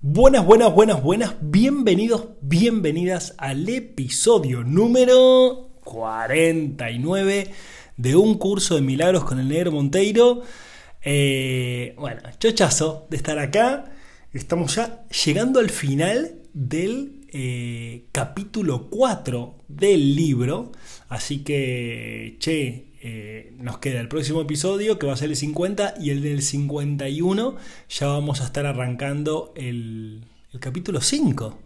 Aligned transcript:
Buenas, 0.00 0.46
buenas, 0.46 0.72
buenas, 0.72 1.02
buenas. 1.02 1.34
Bienvenidos, 1.40 2.28
bienvenidas 2.40 3.34
al 3.36 3.68
episodio 3.68 4.62
número 4.62 5.72
49 5.82 7.50
de 7.96 8.14
un 8.14 8.38
curso 8.38 8.76
de 8.76 8.80
milagros 8.82 9.24
con 9.24 9.40
el 9.40 9.48
negro 9.48 9.72
Monteiro. 9.72 10.44
Eh, 11.02 11.96
bueno, 11.98 12.20
chochazo 12.38 13.08
de 13.10 13.16
estar 13.16 13.40
acá. 13.40 13.86
Estamos 14.32 14.76
ya 14.76 15.04
llegando 15.08 15.58
al 15.58 15.68
final 15.68 16.42
del 16.54 17.26
eh, 17.32 18.04
capítulo 18.12 18.90
4 18.90 19.56
del 19.66 20.14
libro. 20.14 20.70
Así 21.08 21.42
que, 21.42 22.36
che, 22.38 22.87
eh, 23.00 23.54
nos 23.58 23.78
queda 23.78 24.00
el 24.00 24.08
próximo 24.08 24.40
episodio 24.40 24.98
que 24.98 25.06
va 25.06 25.12
a 25.12 25.16
ser 25.16 25.30
el 25.30 25.36
50 25.36 25.94
y 26.00 26.10
el 26.10 26.22
del 26.22 26.42
51 26.42 27.56
ya 27.88 28.06
vamos 28.08 28.40
a 28.40 28.44
estar 28.44 28.66
arrancando 28.66 29.52
el, 29.56 30.24
capítulo 30.58 31.00
5. 31.00 31.58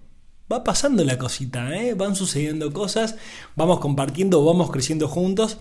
Va 0.52 0.65
pasando 0.65 1.02
la 1.05 1.16
cosita, 1.16 1.74
¿eh? 1.74 1.95
van 1.95 2.16
sucediendo 2.16 2.71
cosas, 2.74 3.16
vamos 3.57 3.80
compartiendo, 3.80 4.45
vamos 4.45 4.71
creciendo 4.71 5.09
juntos 5.09 5.57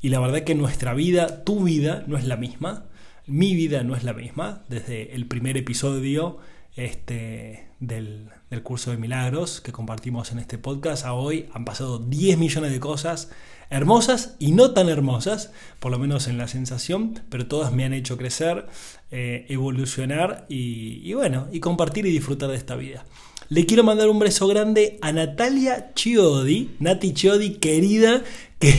y 0.00 0.08
la 0.08 0.18
verdad 0.18 0.42
que 0.42 0.56
nuestra 0.56 0.92
vida, 0.92 1.44
tu 1.44 1.62
vida, 1.62 2.02
no 2.08 2.18
es 2.18 2.24
la 2.24 2.36
misma, 2.36 2.86
mi 3.26 3.54
vida 3.54 3.84
no 3.84 3.94
es 3.94 4.02
la 4.02 4.12
misma, 4.12 4.64
desde 4.68 5.14
el 5.14 5.26
primer 5.26 5.56
episodio 5.56 6.38
este, 6.74 7.68
del, 7.78 8.30
del 8.50 8.62
curso 8.64 8.90
de 8.90 8.96
milagros 8.96 9.60
que 9.60 9.70
compartimos 9.70 10.32
en 10.32 10.40
este 10.40 10.58
podcast 10.58 11.04
a 11.04 11.12
hoy 11.12 11.48
han 11.52 11.64
pasado 11.64 12.00
10 12.00 12.38
millones 12.38 12.72
de 12.72 12.80
cosas 12.80 13.30
hermosas 13.70 14.36
y 14.38 14.52
no 14.52 14.72
tan 14.72 14.88
hermosas, 14.88 15.52
por 15.80 15.90
lo 15.90 15.98
menos 15.98 16.28
en 16.28 16.38
la 16.38 16.48
sensación, 16.48 17.20
pero 17.28 17.46
todas 17.46 17.72
me 17.72 17.84
han 17.84 17.92
hecho 17.92 18.16
crecer, 18.16 18.66
eh, 19.10 19.46
evolucionar 19.48 20.46
y, 20.48 21.12
bueno, 21.14 21.48
y 21.52 21.60
compartir 21.60 22.06
y 22.06 22.10
disfrutar 22.10 22.50
de 22.50 22.56
esta 22.56 22.76
vida. 22.76 23.04
Le 23.48 23.64
quiero 23.64 23.84
mandar 23.84 24.08
un 24.08 24.18
beso 24.18 24.48
grande 24.48 24.98
a 25.02 25.12
Natalia 25.12 25.92
Chiodi, 25.94 26.74
Nati 26.80 27.12
Chiodi 27.12 27.54
querida, 27.54 28.24
que, 28.58 28.74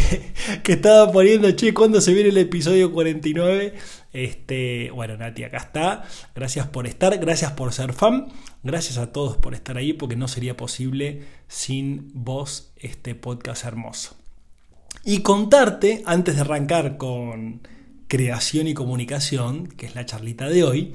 estaba 0.65 1.11
poniendo, 1.11 1.49
che, 1.51 1.73
¿cuándo 1.73 2.01
se 2.01 2.13
viene 2.13 2.29
el 2.29 2.37
episodio 2.37 2.91
49? 2.91 3.73
Este, 4.11 4.91
bueno, 4.91 5.15
Nati, 5.15 5.45
acá 5.45 5.57
está. 5.57 6.03
Gracias 6.35 6.67
por 6.67 6.85
estar, 6.85 7.17
gracias 7.17 7.53
por 7.53 7.71
ser 7.71 7.93
fan, 7.93 8.27
gracias 8.63 8.97
a 8.97 9.13
todos 9.13 9.37
por 9.37 9.53
estar 9.53 9.77
ahí, 9.77 9.93
porque 9.93 10.17
no 10.17 10.27
sería 10.27 10.57
posible 10.57 11.23
sin 11.47 12.11
vos 12.13 12.73
este 12.75 13.15
podcast 13.15 13.63
hermoso. 13.63 14.16
Y 15.09 15.21
contarte, 15.21 16.03
antes 16.05 16.35
de 16.35 16.41
arrancar 16.41 16.97
con 16.97 17.61
creación 18.09 18.67
y 18.67 18.73
comunicación, 18.73 19.67
que 19.67 19.85
es 19.85 19.95
la 19.95 20.05
charlita 20.05 20.49
de 20.49 20.65
hoy, 20.65 20.91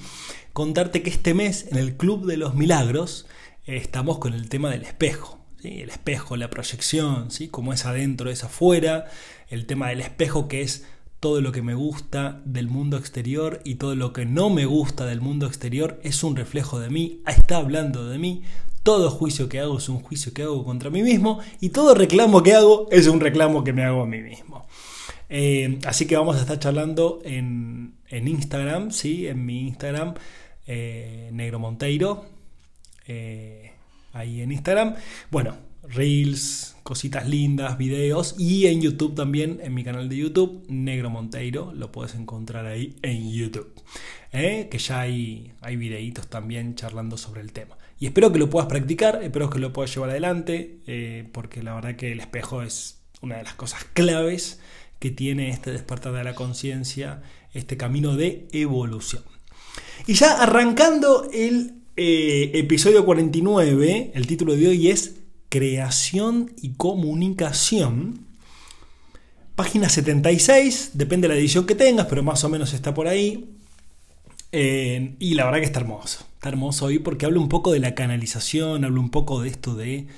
contarte 0.52 1.02
que 1.02 1.08
este 1.08 1.32
mes 1.32 1.66
en 1.70 1.78
el 1.78 1.96
Club 1.96 2.26
de 2.26 2.36
los 2.36 2.54
Milagros 2.54 3.26
estamos 3.64 4.18
con 4.18 4.34
el 4.34 4.50
tema 4.50 4.68
del 4.68 4.82
espejo. 4.82 5.40
El 5.64 5.88
espejo, 5.88 6.36
la 6.36 6.50
proyección, 6.50 7.30
¿sí? 7.30 7.48
cómo 7.48 7.72
es 7.72 7.86
adentro, 7.86 8.28
es 8.28 8.44
afuera, 8.44 9.06
el 9.48 9.64
tema 9.64 9.88
del 9.88 10.02
espejo 10.02 10.46
que 10.46 10.60
es 10.60 10.84
todo 11.18 11.40
lo 11.40 11.50
que 11.50 11.62
me 11.62 11.72
gusta 11.72 12.42
del 12.44 12.68
mundo 12.68 12.98
exterior 12.98 13.62
y 13.64 13.76
todo 13.76 13.96
lo 13.96 14.12
que 14.12 14.26
no 14.26 14.50
me 14.50 14.66
gusta 14.66 15.06
del 15.06 15.22
mundo 15.22 15.46
exterior 15.46 15.98
es 16.02 16.22
un 16.22 16.36
reflejo 16.36 16.80
de 16.80 16.90
mí, 16.90 17.22
está 17.26 17.56
hablando 17.56 18.06
de 18.10 18.18
mí, 18.18 18.42
todo 18.82 19.10
juicio 19.10 19.48
que 19.48 19.60
hago 19.60 19.78
es 19.78 19.88
un 19.88 20.00
juicio 20.00 20.32
que 20.32 20.42
hago 20.42 20.64
contra 20.64 20.90
mí 20.90 21.02
mismo 21.02 21.40
y 21.60 21.70
todo 21.70 21.94
reclamo 21.94 22.42
que 22.42 22.54
hago 22.54 22.88
es 22.90 23.06
un 23.06 23.20
reclamo 23.20 23.64
que 23.64 23.72
me 23.72 23.84
hago 23.84 24.02
a 24.02 24.06
mí 24.06 24.20
mismo. 24.20 24.66
Eh, 25.34 25.78
así 25.86 26.06
que 26.06 26.16
vamos 26.16 26.36
a 26.36 26.40
estar 26.40 26.58
charlando 26.58 27.20
en, 27.24 27.94
Instagram, 28.10 28.90
¿sí? 28.90 29.26
en 29.26 29.46
mi 29.46 29.66
Instagram, 29.68 30.14
eh, 30.66 31.30
Negro 31.32 31.58
Monteiro, 31.58 32.26
eh, 33.06 33.72
ahí 34.12 34.42
en 34.42 34.52
Instagram. 34.52 34.96
Bueno, 35.30 35.56
reels, 35.84 36.76
cositas 36.82 37.26
lindas, 37.26 37.78
videos 37.78 38.34
y 38.38 38.66
en 38.66 38.82
YouTube 38.82 39.14
también, 39.14 39.60
en 39.62 39.72
mi 39.72 39.84
canal 39.84 40.10
de 40.10 40.18
YouTube, 40.18 40.66
Negro 40.68 41.08
Monteiro, 41.08 41.72
lo 41.72 41.90
puedes 41.92 42.14
encontrar 42.14 42.66
ahí 42.66 42.96
en 43.00 43.30
YouTube. 43.30 43.72
Que 44.30 44.78
ya 44.78 45.00
hay, 45.00 45.52
hay 45.60 45.76
videitos 45.76 46.28
también 46.28 46.74
charlando 46.74 47.16
sobre 47.16 47.40
el 47.40 47.52
tema. 47.52 47.76
Y 48.02 48.06
espero 48.06 48.32
que 48.32 48.40
lo 48.40 48.50
puedas 48.50 48.68
practicar, 48.68 49.22
espero 49.22 49.48
que 49.48 49.60
lo 49.60 49.72
puedas 49.72 49.94
llevar 49.94 50.10
adelante, 50.10 50.80
eh, 50.88 51.28
porque 51.30 51.62
la 51.62 51.72
verdad 51.72 51.94
que 51.94 52.10
el 52.10 52.18
espejo 52.18 52.62
es 52.62 52.98
una 53.20 53.36
de 53.36 53.44
las 53.44 53.54
cosas 53.54 53.84
claves 53.92 54.58
que 54.98 55.12
tiene 55.12 55.50
este 55.50 55.70
despertar 55.70 56.12
de 56.12 56.24
la 56.24 56.34
conciencia, 56.34 57.22
este 57.54 57.76
camino 57.76 58.16
de 58.16 58.48
evolución. 58.50 59.22
Y 60.08 60.14
ya 60.14 60.42
arrancando 60.42 61.30
el 61.32 61.74
eh, 61.96 62.50
episodio 62.54 63.04
49, 63.04 64.10
el 64.16 64.26
título 64.26 64.56
de 64.56 64.66
hoy 64.66 64.88
es 64.88 65.20
Creación 65.48 66.52
y 66.60 66.70
Comunicación. 66.70 68.26
Página 69.54 69.88
76, 69.88 70.90
depende 70.94 71.28
de 71.28 71.34
la 71.34 71.40
edición 71.40 71.66
que 71.66 71.76
tengas, 71.76 72.06
pero 72.06 72.24
más 72.24 72.42
o 72.42 72.48
menos 72.48 72.72
está 72.72 72.92
por 72.92 73.06
ahí. 73.06 73.58
Eh, 74.50 75.14
y 75.20 75.34
la 75.34 75.44
verdad 75.44 75.60
que 75.60 75.66
está 75.66 75.78
hermoso. 75.78 76.31
Está 76.42 76.48
hermoso 76.48 76.86
hoy 76.86 76.98
porque 76.98 77.24
hablo 77.24 77.40
un 77.40 77.48
poco 77.48 77.70
de 77.70 77.78
la 77.78 77.94
canalización, 77.94 78.84
hablo 78.84 79.00
un 79.00 79.10
poco 79.10 79.40
de 79.40 79.48
esto 79.48 79.76
de 79.76 80.08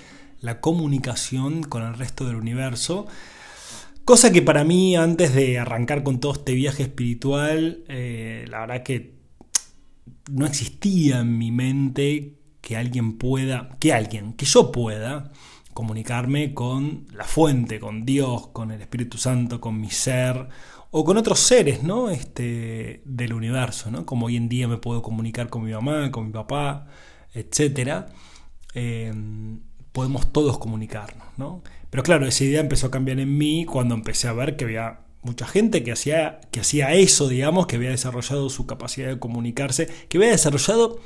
la 0.41 0.63
comunicación 0.63 1.63
con 1.63 1.83
el 1.83 1.99
resto 1.99 2.25
del 2.25 2.37
universo. 2.37 3.07
Cosa 4.07 4.33
que 4.33 4.41
para 4.41 4.65
mí, 4.65 4.97
antes 4.97 5.35
de 5.35 5.59
arrancar 5.59 6.03
con 6.03 6.21
todo 6.21 6.33
este 6.33 6.55
viaje 6.55 6.85
espiritual, 6.85 7.85
eh, 7.89 8.47
la 8.49 8.61
verdad 8.61 8.83
que 8.83 9.17
no 10.31 10.47
existía 10.47 11.19
en 11.19 11.37
mi 11.37 11.53
mente 11.53 12.39
que 12.63 12.79
alguien 12.79 13.19
pueda, 13.19 13.77
que 13.79 13.93
alguien, 13.93 14.33
que 14.33 14.47
yo 14.47 14.73
pueda 14.73 15.31
comunicarme 15.75 16.55
con 16.55 17.07
la 17.13 17.25
fuente, 17.25 17.79
con 17.79 18.07
Dios, 18.07 18.47
con 18.47 18.71
el 18.71 18.81
Espíritu 18.81 19.19
Santo, 19.19 19.61
con 19.61 19.79
mi 19.79 19.91
ser 19.91 20.49
o 20.97 21.05
con 21.05 21.17
otros 21.17 21.41
seres 21.41 21.83
¿no? 21.83 22.09
este, 22.09 23.03
del 23.05 23.33
universo, 23.33 23.91
¿no? 23.91 24.07
como 24.07 24.27
hoy 24.27 24.37
en 24.37 24.49
día 24.49 24.69
me 24.69 24.77
puedo 24.77 25.03
comunicar 25.03 25.49
con 25.49 25.65
mi 25.65 25.73
mamá, 25.73 26.13
con 26.13 26.27
mi 26.27 26.33
papá, 26.33 26.87
etc. 27.33 28.05
Em, 28.75 29.59
podemos 29.91 30.33
todos 30.33 30.57
comunicarnos. 30.57 31.27
¿no? 31.37 31.65
Pero 31.91 32.05
claro, 32.05 32.27
esa 32.27 32.45
idea 32.45 32.61
empezó 32.61 32.87
a 32.87 32.91
cambiar 32.93 33.19
en 33.19 33.37
mí 33.37 33.65
cuando 33.65 33.97
empecé 33.97 34.29
a 34.29 34.35
ver 34.35 34.57
que 34.57 34.67
había 34.67 35.01
mucha 35.23 35.49
gente 35.49 35.83
que 35.83 35.91
hacía, 35.91 36.41
que 36.53 36.61
hacía 36.61 36.93
eso, 36.93 37.27
digamos, 37.27 37.67
que 37.67 37.75
había 37.75 37.91
desarrollado 37.91 38.49
su 38.49 38.67
capacidad 38.67 39.09
de 39.09 39.19
comunicarse, 39.19 39.89
que 40.09 40.19
había 40.19 40.31
desarrollado, 40.31 41.01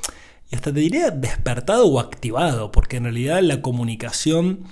y 0.51 0.55
hasta 0.55 0.71
te 0.71 0.81
diría, 0.81 1.09
despertado 1.09 1.87
o 1.87 1.99
activado, 1.99 2.71
porque 2.71 2.97
en 2.97 3.05
realidad 3.05 3.41
la 3.41 3.63
comunicación 3.63 4.65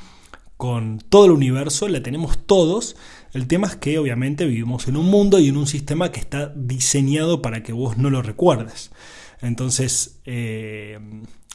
con 0.58 1.00
todo 1.00 1.26
el 1.26 1.32
universo 1.32 1.88
la 1.88 2.04
tenemos 2.04 2.46
todos, 2.46 2.96
el 3.34 3.48
tema 3.48 3.68
es 3.68 3.76
que 3.76 4.00
obviamente 4.00 4.46
vivimos 4.46 4.88
en 4.88 4.98
un 4.98 5.06
mundo 5.08 5.40
y 5.40 5.48
en 5.50 5.58
un 5.58 5.68
sistema 5.68 6.12
que 6.12 6.20
está 6.20 6.52
diseñado 6.56 7.42
para 7.42 7.64
que 7.64 7.74
vos 7.74 7.98
no 7.98 8.10
lo 8.10 8.22
recuerdes. 8.22 8.92
Entonces, 9.42 10.20
eh, 10.26 11.00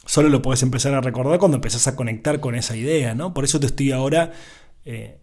solo 0.05 0.29
lo 0.29 0.41
puedes 0.41 0.63
empezar 0.63 0.93
a 0.93 1.01
recordar 1.01 1.39
cuando 1.39 1.55
empezás 1.55 1.87
a 1.87 1.95
conectar 1.95 2.39
con 2.39 2.55
esa 2.55 2.75
idea, 2.75 3.15
¿no? 3.15 3.33
Por 3.33 3.43
eso 3.43 3.59
te 3.59 3.65
estoy 3.65 3.91
ahora 3.91 4.31
eh, 4.85 5.19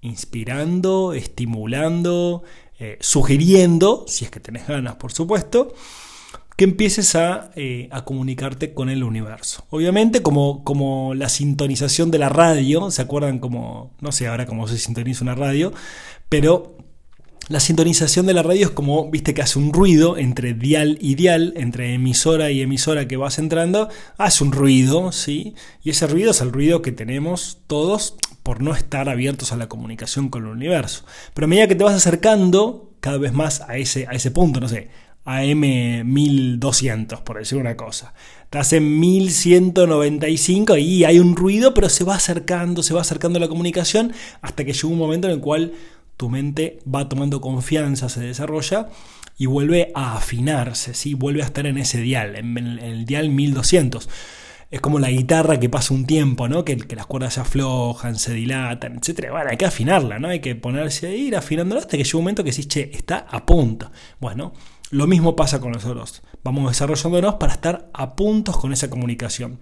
inspirando, 0.00 1.12
estimulando, 1.12 2.42
eh, 2.78 2.96
sugiriendo, 3.00 4.04
si 4.06 4.24
es 4.24 4.30
que 4.30 4.40
tenés 4.40 4.66
ganas, 4.66 4.96
por 4.96 5.12
supuesto, 5.12 5.74
que 6.58 6.64
empieces 6.64 7.16
eh, 7.54 7.88
a, 7.92 8.04
comunicarte 8.04 8.74
con 8.74 8.90
el 8.90 9.04
universo. 9.04 9.64
Obviamente, 9.70 10.22
como, 10.22 10.64
como 10.64 11.14
la 11.14 11.28
sintonización 11.28 12.10
de 12.10 12.18
la 12.18 12.30
radio, 12.30 12.90
¿se 12.90 13.00
acuerdan 13.00 13.38
como, 13.38 13.92
no 14.00 14.10
sé 14.10 14.26
ahora 14.26 14.44
cómo 14.44 14.66
se 14.66 14.76
sintoniza 14.76 15.22
una 15.22 15.36
radio? 15.36 15.72
Pero 16.28 16.76
la 17.48 17.60
sintonización 17.60 18.26
de 18.26 18.34
la 18.34 18.42
radio 18.42 18.66
es 18.66 18.72
como, 18.72 19.08
viste 19.08 19.34
que 19.34 19.42
hace 19.42 19.60
un 19.60 19.72
ruido 19.72 20.18
entre 20.18 20.52
dial 20.52 20.98
y 21.00 21.14
dial, 21.14 21.54
entre 21.56 21.94
emisora 21.94 22.50
y 22.50 22.60
emisora 22.60 23.06
que 23.06 23.16
vas 23.16 23.38
entrando, 23.38 23.88
hace 24.16 24.42
un 24.42 24.50
ruido, 24.50 25.12
¿sí? 25.12 25.54
Y 25.84 25.90
ese 25.90 26.08
ruido 26.08 26.32
es 26.32 26.40
el 26.40 26.50
ruido 26.50 26.82
que 26.82 26.90
tenemos 26.90 27.58
todos 27.68 28.16
por 28.42 28.62
no 28.62 28.74
estar 28.74 29.08
abiertos 29.08 29.52
a 29.52 29.56
la 29.56 29.68
comunicación 29.68 30.28
con 30.28 30.42
el 30.42 30.50
universo. 30.50 31.04
Pero 31.34 31.44
a 31.44 31.48
medida 31.48 31.68
que 31.68 31.76
te 31.76 31.84
vas 31.84 31.94
acercando 31.94 32.90
cada 32.98 33.18
vez 33.18 33.32
más 33.32 33.60
a 33.60 33.76
ese, 33.76 34.08
a 34.08 34.10
ese 34.10 34.32
punto, 34.32 34.58
no 34.58 34.68
sé, 34.68 34.88
AM1200, 35.28 37.22
por 37.22 37.38
decir 37.38 37.58
una 37.58 37.76
cosa. 37.76 38.14
Estás 38.44 38.72
en 38.72 38.98
1195 38.98 40.78
y 40.78 41.04
hay 41.04 41.18
un 41.18 41.36
ruido, 41.36 41.74
pero 41.74 41.90
se 41.90 42.02
va 42.02 42.14
acercando, 42.14 42.82
se 42.82 42.94
va 42.94 43.02
acercando 43.02 43.38
la 43.38 43.48
comunicación 43.48 44.12
hasta 44.40 44.64
que 44.64 44.72
llega 44.72 44.88
un 44.88 44.96
momento 44.96 45.28
en 45.28 45.34
el 45.34 45.40
cual 45.40 45.74
tu 46.16 46.30
mente 46.30 46.78
va 46.92 47.10
tomando 47.10 47.42
confianza, 47.42 48.08
se 48.08 48.20
desarrolla 48.20 48.88
y 49.36 49.44
vuelve 49.44 49.92
a 49.94 50.16
afinarse, 50.16 50.94
¿sí? 50.94 51.12
vuelve 51.12 51.42
a 51.42 51.44
estar 51.44 51.66
en 51.66 51.76
ese 51.76 52.00
dial, 52.00 52.34
en 52.34 52.56
el, 52.56 53.04
dial 53.04 53.28
1200 53.28 54.08
es 54.70 54.80
como 54.82 54.98
la 54.98 55.10
guitarra 55.10 55.58
que 55.58 55.70
pasa 55.70 55.94
un 55.94 56.04
tiempo, 56.04 56.46
¿no? 56.46 56.62
Que, 56.62 56.76
que, 56.76 56.94
las 56.94 57.06
cuerdas 57.06 57.32
se 57.32 57.40
aflojan, 57.40 58.16
se 58.16 58.34
dilatan, 58.34 58.96
etc. 58.96 59.30
Bueno, 59.30 59.48
hay 59.50 59.56
que 59.56 59.64
afinarla, 59.64 60.18
¿no? 60.18 60.28
Hay 60.28 60.40
que 60.40 60.54
ponerse 60.56 61.06
a 61.06 61.14
ir 61.14 61.36
afinándola 61.36 61.80
hasta 61.80 61.96
que 61.96 62.04
llega 62.04 62.18
un 62.18 62.24
momento 62.24 62.44
que 62.44 62.50
decís, 62.50 62.68
che, 62.68 62.90
está 62.92 63.26
a 63.30 63.46
punto. 63.46 63.90
Bueno, 64.20 64.52
Lo 64.90 65.06
mismo 65.06 65.36
pasa 65.36 65.60
con 65.60 65.72
nosotros. 65.72 66.22
Vamos 66.42 66.70
desarrollándonos 66.70 67.34
para 67.34 67.52
estar 67.52 67.90
a 67.92 68.16
puntos 68.16 68.56
con 68.56 68.72
esa 68.72 68.88
comunicación. 68.88 69.60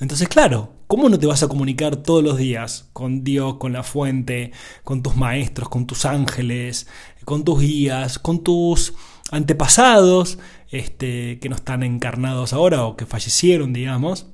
Entonces, 0.00 0.28
claro, 0.28 0.72
¿cómo 0.86 1.08
no 1.08 1.18
te 1.18 1.26
vas 1.26 1.42
a 1.42 1.48
comunicar 1.48 1.96
todos 1.96 2.24
los 2.24 2.38
días 2.38 2.88
con 2.92 3.22
Dios, 3.22 3.56
con 3.56 3.72
la 3.72 3.82
fuente, 3.82 4.52
con 4.82 5.02
tus 5.02 5.16
maestros, 5.16 5.68
con 5.68 5.86
tus 5.86 6.04
ángeles, 6.04 6.86
con 7.24 7.44
tus 7.44 7.60
guías, 7.60 8.18
con 8.18 8.42
tus 8.42 8.94
antepasados, 9.30 10.38
este, 10.70 11.38
que 11.38 11.48
no 11.48 11.56
están 11.56 11.82
encarnados 11.82 12.52
ahora 12.52 12.84
o 12.84 12.96
que 12.96 13.06
fallecieron, 13.06 13.72
digamos? 13.72 14.26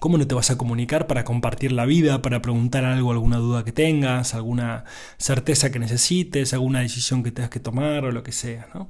¿Cómo 0.00 0.18
no 0.18 0.26
te 0.26 0.34
vas 0.34 0.50
a 0.50 0.58
comunicar 0.58 1.06
para 1.06 1.24
compartir 1.24 1.72
la 1.72 1.84
vida, 1.84 2.22
para 2.22 2.40
preguntar 2.42 2.84
algo, 2.84 3.12
alguna 3.12 3.36
duda 3.36 3.64
que 3.64 3.72
tengas, 3.72 4.34
alguna 4.34 4.84
certeza 5.18 5.70
que 5.70 5.78
necesites, 5.78 6.54
alguna 6.54 6.80
decisión 6.80 7.22
que 7.22 7.30
tengas 7.30 7.50
que 7.50 7.60
tomar 7.60 8.04
o 8.04 8.10
lo 8.10 8.22
que 8.22 8.32
sea? 8.32 8.68
¿no? 8.74 8.88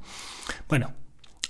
Bueno, 0.68 0.92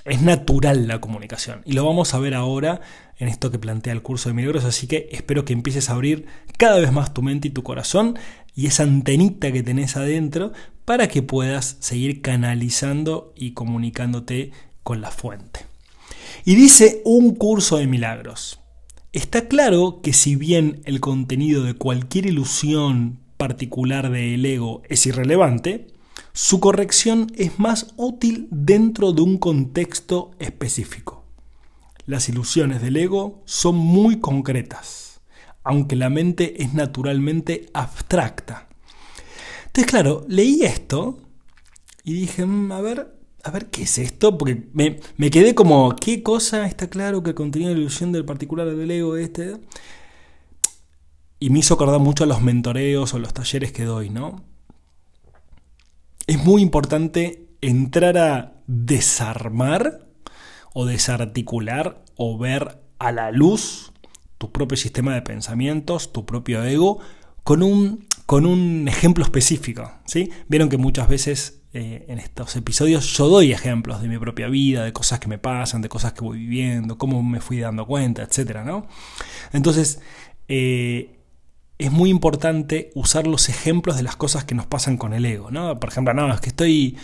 es 0.07 0.23
natural 0.23 0.89
la 0.89 1.01
comunicación 1.01 1.61
y 1.67 1.75
lo 1.75 1.85
vamos 1.85 2.15
a 2.15 2.19
ver 2.19 2.35
ahora 2.35 2.81
en 3.19 3.29
esto 3.29 3.51
que 3.51 3.59
plantea 3.59 3.93
el 3.93 4.01
curso 4.01 4.31
de 4.31 4.35
milagros, 4.35 4.65
así 4.65 4.87
que 4.87 5.11
espero 5.13 5.45
que 5.45 5.53
empieces 5.53 5.91
a 5.91 5.93
abrir 5.93 6.25
cada 6.57 6.81
vez 6.81 6.91
más 6.91 7.13
tu 7.13 7.21
mente 7.21 7.49
y 7.49 7.51
tu 7.51 7.63
corazón 7.63 8.19
y 8.55 8.67
esa 8.67 8.83
antenita 8.83 9.53
que 9.53 9.63
tenés 9.63 9.97
adentro 9.97 10.53
para 10.87 11.09
que 11.09 11.23
puedas 11.23 11.77
seguir 11.81 12.23
canalizando 12.23 13.35
y 13.37 13.53
comunicándote 13.53 14.53
con 14.83 15.03
la 15.03 15.11
fuente. 15.11 15.67
Y 16.47 16.55
dice 16.55 17.03
un 17.05 17.35
curso 17.35 17.77
de 17.77 17.87
milagros. 17.87 18.61
Está 19.13 19.49
claro 19.49 20.03
que 20.05 20.13
si 20.13 20.37
bien 20.37 20.83
el 20.85 21.01
contenido 21.01 21.65
de 21.65 21.75
cualquier 21.75 22.27
ilusión 22.27 23.19
particular 23.37 24.09
del 24.09 24.47
ego 24.47 24.83
es 24.89 25.05
irrelevante, 25.05 25.89
su 26.33 26.61
corrección 26.61 27.27
es 27.35 27.59
más 27.59 27.93
útil 27.97 28.47
dentro 28.53 29.13
de 29.13 29.23
un 29.23 29.39
contexto 29.39 30.31
específico. 30.39 31.25
Las 32.07 32.29
ilusiones 32.29 32.83
del 32.83 32.97
ego 32.97 33.43
son 33.47 33.75
muy 33.75 34.21
concretas, 34.21 35.21
aunque 35.65 35.97
la 35.97 36.09
mente 36.09 36.63
es 36.63 36.73
naturalmente 36.73 37.67
abstracta. 37.75 38.69
Entonces, 39.67 39.91
claro, 39.91 40.25
leí 40.29 40.63
esto 40.63 41.19
y 42.05 42.13
dije, 42.13 42.47
mm, 42.47 42.71
a 42.71 42.81
ver, 42.81 43.20
a 43.43 43.51
ver, 43.51 43.71
¿qué 43.71 43.83
es 43.83 43.99
esto? 43.99 44.37
Porque 44.37 44.69
me, 44.73 45.31
quedé 45.31 45.55
como, 45.55 45.97
¿qué 45.97 46.23
cosa 46.23 46.67
está 46.67 46.89
claro 46.91 47.23
que 47.23 47.35
contenía 47.35 47.71
la 47.71 47.79
ilusión 47.79 48.13
del 48.13 48.25
particular 48.25 48.69
del 48.75 48.91
ego 48.91 49.17
este? 49.17 49.57
Y 51.39 51.51
me 51.51 51.61
hizo 51.61 51.75
acordar 51.75 52.01
mucho 52.01 52.25
a 52.25 52.27
los 52.27 52.43
mentoreos 52.43 53.15
o 53.15 53.19
los 53.19 53.33
talleres 53.33 53.73
que 53.73 53.85
doy, 53.85 54.11
¿no? 54.11 54.43
Es 56.27 56.43
muy 56.45 56.63
importante 56.63 57.49
entrar 57.63 58.19
a 58.19 58.63
desarmar 58.67 60.07
o 60.75 60.85
desarticular 60.85 62.05
o 62.17 62.39
ver 62.39 62.79
a 62.99 63.11
la 63.11 63.33
luz 63.33 63.93
tu 64.39 64.53
propio 64.53 64.77
sistema 64.77 65.15
de 65.15 65.23
pensamientos, 65.23 66.13
tu 66.13 66.25
propio 66.25 66.63
ego, 66.63 67.01
con 67.43 67.63
un, 67.63 68.07
con 68.27 68.47
un 68.47 68.87
ejemplo 68.89 69.25
específico. 69.25 69.93
¿sí? 70.07 70.31
Vieron 70.49 70.69
que 70.69 70.79
muchas 70.79 71.09
veces 71.09 71.60
eh, 71.73 72.07
en 72.09 72.19
estos 72.19 72.57
episodios 72.57 73.17
yo 73.17 73.29
doy 73.29 73.53
ejemplos 73.53 74.03
de 74.03 74.09
mi 74.09 74.19
propia 74.19 74.49
vida, 74.49 74.83
de 74.85 74.93
cosas 74.93 75.21
que 75.21 75.29
me 75.29 75.39
pasan, 75.39 75.83
de 75.83 75.89
cosas 75.89 76.13
que 76.13 76.23
voy 76.23 76.39
viviendo, 76.39 76.99
cómo 76.99 77.23
me 77.23 77.41
fui 77.41 77.61
dando 77.61 77.87
cuenta, 77.87 78.23
etc. 78.23 78.63
¿no? 78.65 78.89
Entonces, 79.53 80.01
eh, 80.49 81.21
es 81.79 81.93
muy 81.93 82.11
importante 82.11 82.91
usar 82.95 83.27
los 83.29 83.49
ejemplos 83.49 83.97
de 83.97 84.03
las 84.03 84.17
cosas 84.17 84.45
que 84.45 84.57
nos 84.57 84.67
pasan 84.67 84.97
con 84.97 85.15
el 85.15 85.25
ego. 85.25 85.51
¿no? 85.53 85.79
Por 85.79 85.91
ejemplo, 85.91 86.13
no, 86.13 86.33
es 86.35 86.41
que 86.41 86.49
estoy, 86.49 86.97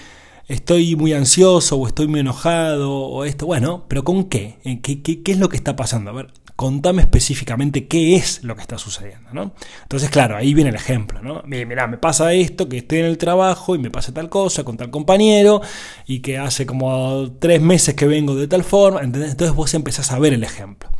estoy 0.48 0.96
muy 0.96 1.12
ansioso 1.12 1.76
o 1.76 1.86
estoy 1.86 2.08
muy 2.08 2.20
enojado 2.20 2.92
o 2.92 3.24
esto. 3.24 3.46
Bueno, 3.46 3.84
pero 3.86 4.02
¿con 4.02 4.24
qué? 4.24 4.58
¿Qué, 4.82 5.00
qué, 5.00 5.22
qué 5.22 5.32
es 5.32 5.38
lo 5.38 5.48
que 5.48 5.56
está 5.56 5.76
pasando? 5.76 6.10
A 6.10 6.14
ver, 6.14 6.32
contame 6.56 7.02
específicamente 7.02 7.86
qué 7.86 8.16
es 8.16 8.42
lo 8.42 8.56
que 8.56 8.62
está 8.62 8.78
sucediendo, 8.78 9.30
¿no? 9.32 9.52
Entonces, 9.82 10.08
claro, 10.08 10.36
ahí 10.36 10.54
viene 10.54 10.70
el 10.70 10.76
ejemplo, 10.76 11.22
¿no? 11.22 11.42
Mira, 11.44 11.86
me 11.86 11.98
pasa 11.98 12.32
esto, 12.32 12.68
que 12.68 12.78
estoy 12.78 13.00
en 13.00 13.04
el 13.04 13.18
trabajo 13.18 13.74
y 13.74 13.78
me 13.78 13.90
pasa 13.90 14.14
tal 14.14 14.30
cosa 14.30 14.64
con 14.64 14.78
tal 14.78 14.90
compañero 14.90 15.60
y 16.06 16.20
que 16.20 16.38
hace 16.38 16.64
como 16.64 17.30
tres 17.38 17.60
meses 17.60 17.94
que 17.94 18.06
vengo 18.06 18.34
de 18.34 18.48
tal 18.48 18.64
forma, 18.64 19.02
Entonces 19.02 19.52
vos 19.52 19.74
empezás 19.74 20.10
a 20.10 20.18
ver 20.18 20.32
el 20.32 20.44
ejemplo. 20.44 20.90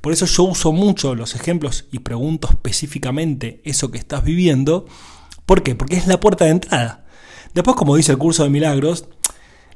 Por 0.00 0.12
eso 0.12 0.26
yo 0.26 0.44
uso 0.44 0.70
mucho 0.70 1.14
los 1.14 1.34
ejemplos 1.34 1.86
y 1.90 1.98
pregunto 2.00 2.48
específicamente 2.50 3.60
eso 3.64 3.90
que 3.90 3.98
estás 3.98 4.22
viviendo. 4.22 4.86
¿Por 5.44 5.62
qué? 5.62 5.74
Porque 5.74 5.96
es 5.96 6.06
la 6.06 6.20
puerta 6.20 6.44
de 6.44 6.52
entrada. 6.52 7.04
Después, 7.52 7.76
como 7.76 7.96
dice 7.96 8.12
el 8.12 8.18
curso 8.18 8.44
de 8.44 8.50
milagros, 8.50 9.06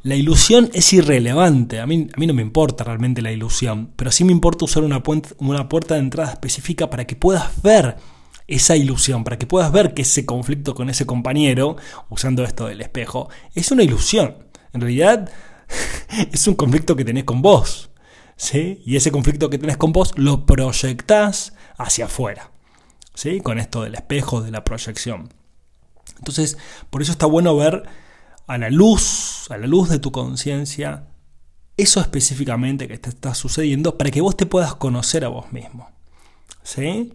la 0.02 0.14
ilusión 0.14 0.70
es 0.72 0.92
irrelevante. 0.92 1.80
A 1.80 1.86
mí, 1.86 2.08
a 2.14 2.18
mí 2.18 2.26
no 2.26 2.34
me 2.34 2.42
importa 2.42 2.84
realmente 2.84 3.22
la 3.22 3.32
ilusión, 3.32 3.92
pero 3.96 4.10
sí 4.10 4.24
me 4.24 4.32
importa 4.32 4.64
usar 4.64 4.84
una, 4.84 5.02
una 5.38 5.68
puerta 5.68 5.94
de 5.94 6.00
entrada 6.00 6.32
específica 6.32 6.88
para 6.90 7.06
que 7.06 7.16
puedas 7.16 7.62
ver 7.62 7.96
esa 8.46 8.76
ilusión, 8.76 9.24
para 9.24 9.38
que 9.38 9.46
puedas 9.46 9.70
ver 9.70 9.94
que 9.94 10.02
ese 10.02 10.24
conflicto 10.24 10.74
con 10.74 10.88
ese 10.88 11.04
compañero, 11.04 11.76
usando 12.08 12.44
esto 12.44 12.66
del 12.66 12.80
espejo, 12.80 13.28
es 13.54 13.70
una 13.70 13.82
ilusión. 13.82 14.36
En 14.72 14.80
realidad 14.80 15.30
es 16.32 16.46
un 16.46 16.54
conflicto 16.54 16.96
que 16.96 17.04
tenés 17.04 17.24
con 17.24 17.42
vos. 17.42 17.90
¿sí? 18.36 18.82
Y 18.86 18.96
ese 18.96 19.12
conflicto 19.12 19.50
que 19.50 19.58
tenés 19.58 19.76
con 19.76 19.92
vos 19.92 20.12
lo 20.16 20.46
proyectás 20.46 21.52
hacia 21.76 22.06
afuera. 22.06 22.50
¿sí? 23.14 23.40
Con 23.40 23.58
esto 23.58 23.82
del 23.82 23.94
espejo, 23.94 24.40
de 24.40 24.50
la 24.50 24.64
proyección. 24.64 25.28
Entonces, 26.18 26.56
por 26.88 27.02
eso 27.02 27.12
está 27.12 27.26
bueno 27.26 27.54
ver 27.56 27.82
a 28.48 28.58
la 28.58 28.70
luz, 28.70 29.46
a 29.50 29.58
la 29.58 29.66
luz 29.66 29.90
de 29.90 29.98
tu 29.98 30.10
conciencia, 30.10 31.06
eso 31.76 32.00
específicamente 32.00 32.88
que 32.88 32.98
te 32.98 33.10
está 33.10 33.34
sucediendo 33.34 33.96
para 33.96 34.10
que 34.10 34.22
vos 34.22 34.36
te 34.36 34.46
puedas 34.46 34.74
conocer 34.74 35.24
a 35.24 35.28
vos 35.28 35.52
mismo. 35.52 35.90
¿Sí? 36.64 37.12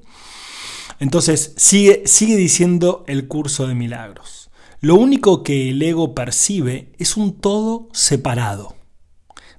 Entonces, 1.00 1.54
sigue, 1.58 2.04
sigue 2.06 2.38
diciendo 2.38 3.04
el 3.08 3.28
curso 3.28 3.68
de 3.68 3.74
milagros. 3.74 4.52
Lo 4.80 4.96
único 4.96 5.44
que 5.44 5.72
el 5.72 5.82
ego 5.82 6.14
percibe 6.14 6.94
es 7.00 7.18
un 7.18 7.40
todo 7.40 7.90
separado, 7.94 8.76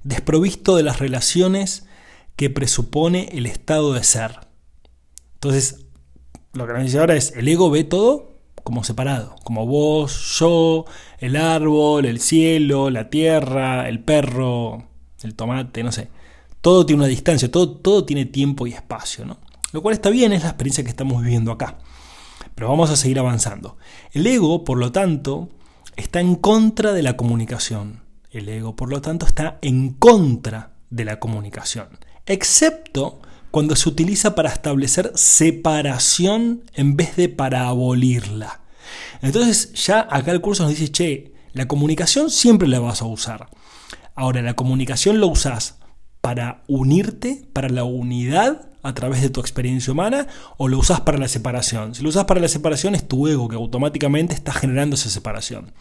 desprovisto 0.04 0.76
de 0.76 0.84
las 0.84 1.00
relaciones 1.00 1.86
que 2.36 2.50
presupone 2.50 3.30
el 3.32 3.46
estado 3.46 3.94
de 3.94 4.04
ser. 4.04 4.46
Entonces, 5.34 5.86
lo 6.52 6.66
que 6.66 6.72
nos 6.72 6.84
dice 6.84 6.98
ahora 6.98 7.16
es, 7.16 7.32
el 7.32 7.48
ego 7.48 7.68
ve 7.68 7.84
todo 7.84 8.34
como 8.64 8.82
separado, 8.82 9.36
como 9.44 9.66
vos, 9.66 10.38
yo, 10.38 10.86
el 11.24 11.36
árbol, 11.36 12.04
el 12.04 12.20
cielo, 12.20 12.90
la 12.90 13.08
tierra, 13.08 13.88
el 13.88 13.98
perro, 14.00 14.84
el 15.22 15.34
tomate, 15.34 15.82
no 15.82 15.90
sé. 15.90 16.08
Todo 16.60 16.84
tiene 16.84 17.00
una 17.00 17.08
distancia, 17.08 17.50
todo, 17.50 17.70
todo 17.70 18.04
tiene 18.04 18.26
tiempo 18.26 18.66
y 18.66 18.74
espacio, 18.74 19.24
¿no? 19.24 19.38
Lo 19.72 19.80
cual 19.80 19.94
está 19.94 20.10
bien, 20.10 20.34
es 20.34 20.42
la 20.42 20.50
experiencia 20.50 20.84
que 20.84 20.90
estamos 20.90 21.22
viviendo 21.22 21.50
acá. 21.50 21.78
Pero 22.54 22.68
vamos 22.68 22.90
a 22.90 22.96
seguir 22.96 23.18
avanzando. 23.18 23.78
El 24.12 24.26
ego, 24.26 24.64
por 24.64 24.76
lo 24.76 24.92
tanto, 24.92 25.48
está 25.96 26.20
en 26.20 26.34
contra 26.34 26.92
de 26.92 27.02
la 27.02 27.16
comunicación. 27.16 28.02
El 28.30 28.46
ego, 28.50 28.76
por 28.76 28.90
lo 28.90 29.00
tanto, 29.00 29.24
está 29.24 29.58
en 29.62 29.94
contra 29.94 30.74
de 30.90 31.06
la 31.06 31.20
comunicación. 31.20 31.88
Excepto 32.26 33.22
cuando 33.50 33.76
se 33.76 33.88
utiliza 33.88 34.34
para 34.34 34.50
establecer 34.50 35.10
separación 35.14 36.64
en 36.74 36.96
vez 36.96 37.16
de 37.16 37.30
para 37.30 37.66
abolirla. 37.66 38.60
Entonces 39.22 39.72
ya 39.74 40.06
acá 40.10 40.32
el 40.32 40.40
curso 40.40 40.64
nos 40.64 40.72
dice, 40.72 40.90
che, 40.90 41.34
la 41.52 41.68
comunicación 41.68 42.30
siempre 42.30 42.68
la 42.68 42.80
vas 42.80 43.02
a 43.02 43.06
usar. 43.06 43.48
Ahora, 44.14 44.42
la 44.42 44.54
comunicación 44.54 45.20
lo 45.20 45.28
usas 45.28 45.78
para 46.20 46.62
unirte, 46.68 47.46
para 47.52 47.68
la 47.68 47.84
unidad 47.84 48.68
a 48.82 48.94
través 48.94 49.22
de 49.22 49.30
tu 49.30 49.40
experiencia 49.40 49.92
humana 49.92 50.26
o 50.56 50.68
lo 50.68 50.78
usas 50.78 51.00
para 51.00 51.18
la 51.18 51.28
separación. 51.28 51.94
Si 51.94 52.02
lo 52.02 52.10
usas 52.10 52.24
para 52.24 52.40
la 52.40 52.48
separación 52.48 52.94
es 52.94 53.08
tu 53.08 53.26
ego 53.28 53.48
que 53.48 53.56
automáticamente 53.56 54.34
está 54.34 54.52
generando 54.52 54.94
esa 54.94 55.10
separación. 55.10 55.72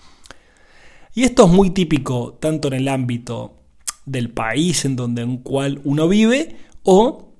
Y 1.13 1.23
esto 1.23 1.45
es 1.45 1.51
muy 1.51 1.71
típico 1.71 2.33
tanto 2.39 2.69
en 2.69 2.73
el 2.75 2.87
ámbito 2.87 3.55
del 4.05 4.31
país 4.31 4.85
en 4.85 4.95
donde 4.95 5.21
en 5.21 5.37
cual 5.37 5.81
uno 5.83 6.07
vive 6.07 6.57
o 6.83 7.32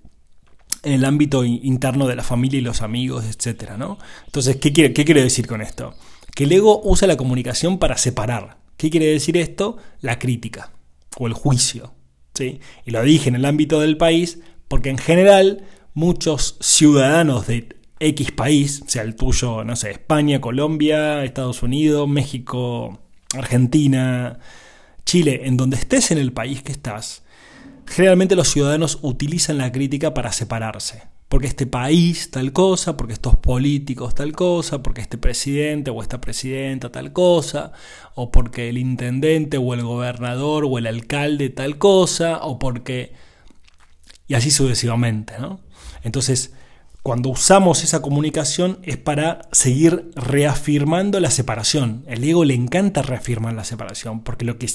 en 0.83 0.93
el 0.93 1.05
ámbito 1.05 1.45
interno 1.45 2.07
de 2.07 2.15
la 2.15 2.23
familia 2.23 2.59
y 2.59 2.61
los 2.61 2.81
amigos, 2.81 3.25
etc. 3.25 3.71
¿no? 3.77 3.97
Entonces, 4.25 4.57
¿qué 4.57 4.71
quiere, 4.71 4.93
¿qué 4.93 5.05
quiere 5.05 5.23
decir 5.23 5.47
con 5.47 5.61
esto? 5.61 5.95
Que 6.35 6.43
el 6.43 6.51
ego 6.51 6.81
usa 6.83 7.07
la 7.07 7.17
comunicación 7.17 7.79
para 7.79 7.97
separar. 7.97 8.57
¿Qué 8.77 8.89
quiere 8.89 9.07
decir 9.07 9.37
esto? 9.37 9.77
La 10.01 10.19
crítica 10.19 10.71
o 11.17 11.27
el 11.27 11.33
juicio. 11.33 11.93
¿sí? 12.33 12.59
Y 12.85 12.91
lo 12.91 13.01
dije 13.03 13.29
en 13.29 13.35
el 13.35 13.45
ámbito 13.45 13.79
del 13.79 13.97
país 13.97 14.39
porque 14.67 14.89
en 14.89 14.97
general 14.97 15.63
muchos 15.93 16.57
ciudadanos 16.59 17.47
de 17.47 17.69
X 17.99 18.31
país, 18.31 18.83
sea 18.87 19.03
el 19.03 19.15
tuyo, 19.15 19.63
no 19.63 19.75
sé, 19.75 19.91
España, 19.91 20.41
Colombia, 20.41 21.23
Estados 21.23 21.63
Unidos, 21.63 22.07
México, 22.09 22.99
Argentina, 23.33 24.39
Chile, 25.05 25.41
en 25.45 25.57
donde 25.57 25.77
estés 25.77 26.11
en 26.11 26.17
el 26.17 26.33
país 26.33 26.61
que 26.63 26.71
estás, 26.71 27.22
generalmente 27.87 28.35
los 28.35 28.49
ciudadanos 28.49 28.99
utilizan 29.01 29.57
la 29.57 29.71
crítica 29.71 30.13
para 30.13 30.31
separarse. 30.31 31.03
Porque 31.29 31.47
este 31.47 31.65
país 31.65 32.29
tal 32.29 32.53
cosa, 32.53 32.95
porque 32.95 33.13
estos 33.13 33.37
políticos 33.37 34.13
tal 34.13 34.33
cosa, 34.33 34.83
porque 34.83 35.01
este 35.01 35.17
presidente 35.17 35.89
o 35.89 36.01
esta 36.01 36.21
presidenta 36.21 36.91
tal 36.91 37.11
cosa, 37.11 37.71
o 38.13 38.31
porque 38.31 38.69
el 38.69 38.77
intendente 38.77 39.57
o 39.57 39.73
el 39.73 39.81
gobernador 39.81 40.65
o 40.65 40.77
el 40.77 40.85
alcalde 40.85 41.49
tal 41.49 41.77
cosa, 41.77 42.43
o 42.43 42.59
porque... 42.59 43.13
y 44.27 44.35
así 44.35 44.51
sucesivamente, 44.51 45.33
¿no? 45.39 45.59
Entonces, 46.03 46.53
cuando 47.03 47.29
usamos 47.29 47.83
esa 47.83 48.01
comunicación 48.01 48.79
es 48.83 48.95
para 48.95 49.41
seguir 49.51 50.11
reafirmando 50.15 51.19
la 51.19 51.31
separación. 51.31 52.05
El 52.07 52.23
ego 52.23 52.45
le 52.45 52.53
encanta 52.53 53.01
reafirmar 53.01 53.53
la 53.53 53.65
separación, 53.65 54.23
porque 54.23 54.45
lo 54.45 54.57
que 54.57 54.69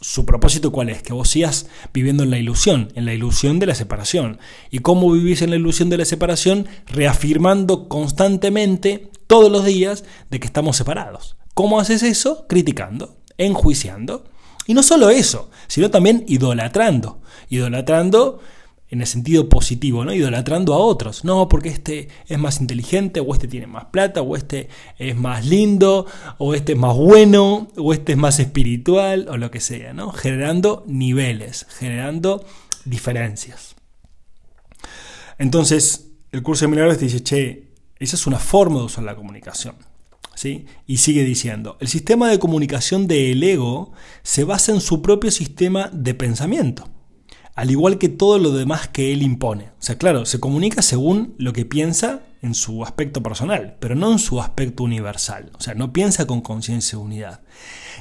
su 0.00 0.26
propósito 0.26 0.72
cuál 0.72 0.90
es? 0.90 1.02
Que 1.02 1.12
vos 1.12 1.28
sigas 1.28 1.66
viviendo 1.92 2.22
en 2.22 2.30
la 2.30 2.38
ilusión, 2.38 2.92
en 2.94 3.04
la 3.04 3.14
ilusión 3.14 3.58
de 3.58 3.66
la 3.66 3.74
separación. 3.74 4.38
¿Y 4.70 4.80
cómo 4.80 5.10
vivís 5.10 5.42
en 5.42 5.50
la 5.50 5.56
ilusión 5.56 5.90
de 5.90 5.98
la 5.98 6.04
separación? 6.04 6.66
Reafirmando 6.86 7.88
constantemente, 7.88 9.10
todos 9.26 9.50
los 9.50 9.64
días, 9.64 10.04
de 10.30 10.40
que 10.40 10.46
estamos 10.46 10.76
separados. 10.76 11.36
¿Cómo 11.54 11.80
haces 11.80 12.02
eso? 12.02 12.46
Criticando, 12.48 13.16
enjuiciando. 13.38 14.24
Y 14.66 14.74
no 14.74 14.82
solo 14.82 15.10
eso, 15.10 15.50
sino 15.68 15.90
también 15.90 16.24
idolatrando. 16.28 17.20
Idolatrando 17.48 18.40
en 18.88 19.00
el 19.00 19.06
sentido 19.06 19.48
positivo, 19.48 20.04
¿no? 20.04 20.12
idolatrando 20.12 20.74
a 20.74 20.78
otros. 20.78 21.24
No, 21.24 21.48
porque 21.48 21.68
este 21.68 22.08
es 22.28 22.38
más 22.38 22.60
inteligente, 22.60 23.20
o 23.20 23.34
este 23.34 23.48
tiene 23.48 23.66
más 23.66 23.86
plata, 23.86 24.22
o 24.22 24.36
este 24.36 24.68
es 24.98 25.16
más 25.16 25.44
lindo, 25.46 26.06
o 26.38 26.54
este 26.54 26.72
es 26.72 26.78
más 26.78 26.94
bueno, 26.96 27.68
o 27.76 27.92
este 27.92 28.12
es 28.12 28.18
más 28.18 28.38
espiritual, 28.38 29.26
o 29.28 29.36
lo 29.36 29.50
que 29.50 29.60
sea, 29.60 29.92
¿no? 29.92 30.12
generando 30.12 30.84
niveles, 30.86 31.66
generando 31.78 32.44
diferencias. 32.84 33.74
Entonces, 35.38 36.12
el 36.32 36.42
curso 36.42 36.64
de 36.64 36.70
milagros 36.70 36.98
te 36.98 37.06
dice, 37.06 37.22
che, 37.22 37.72
esa 37.98 38.16
es 38.16 38.26
una 38.26 38.38
forma 38.38 38.78
de 38.78 38.86
usar 38.86 39.04
la 39.04 39.16
comunicación. 39.16 39.74
¿Sí? 40.34 40.66
Y 40.86 40.98
sigue 40.98 41.24
diciendo, 41.24 41.78
el 41.80 41.88
sistema 41.88 42.28
de 42.28 42.38
comunicación 42.38 43.06
del 43.06 43.42
ego 43.42 43.92
se 44.22 44.44
basa 44.44 44.70
en 44.70 44.82
su 44.82 45.00
propio 45.00 45.30
sistema 45.30 45.88
de 45.90 46.12
pensamiento 46.12 46.90
al 47.56 47.70
igual 47.70 47.98
que 47.98 48.10
todo 48.10 48.38
lo 48.38 48.52
demás 48.52 48.86
que 48.86 49.12
él 49.12 49.22
impone. 49.22 49.64
O 49.64 49.82
sea, 49.82 49.96
claro, 49.96 50.26
se 50.26 50.38
comunica 50.38 50.82
según 50.82 51.34
lo 51.38 51.54
que 51.54 51.64
piensa 51.64 52.20
en 52.42 52.54
su 52.54 52.84
aspecto 52.84 53.22
personal, 53.22 53.76
pero 53.80 53.94
no 53.94 54.12
en 54.12 54.18
su 54.18 54.40
aspecto 54.40 54.84
universal. 54.84 55.50
O 55.58 55.62
sea, 55.62 55.74
no 55.74 55.92
piensa 55.92 56.26
con 56.26 56.42
conciencia 56.42 56.98
de 56.98 57.04
unidad. 57.04 57.40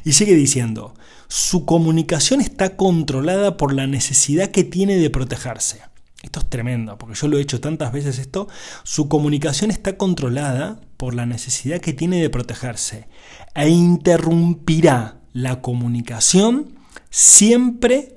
Y 0.03 0.11
sigue 0.11 0.35
diciendo, 0.35 0.93
su 1.29 1.65
comunicación 1.65 2.41
está 2.41 2.75
controlada 2.75 3.55
por 3.55 3.73
la 3.73 3.87
necesidad 3.87 4.51
que 4.51 4.65
tiene 4.65 4.97
de 4.97 5.09
protegerse. 5.09 5.79
Esto 6.21 6.41
es 6.41 6.49
tremendo, 6.49 6.97
porque 6.97 7.15
yo 7.15 7.29
lo 7.29 7.37
he 7.37 7.41
hecho 7.41 7.61
tantas 7.61 7.93
veces 7.93 8.19
esto. 8.19 8.49
Su 8.83 9.07
comunicación 9.07 9.71
está 9.71 9.95
controlada 9.95 10.81
por 10.97 11.15
la 11.15 11.25
necesidad 11.25 11.79
que 11.79 11.93
tiene 11.93 12.21
de 12.21 12.29
protegerse 12.29 13.07
e 13.53 13.69
interrumpirá 13.69 15.21
la 15.31 15.61
comunicación 15.61 16.75
siempre 17.09 18.14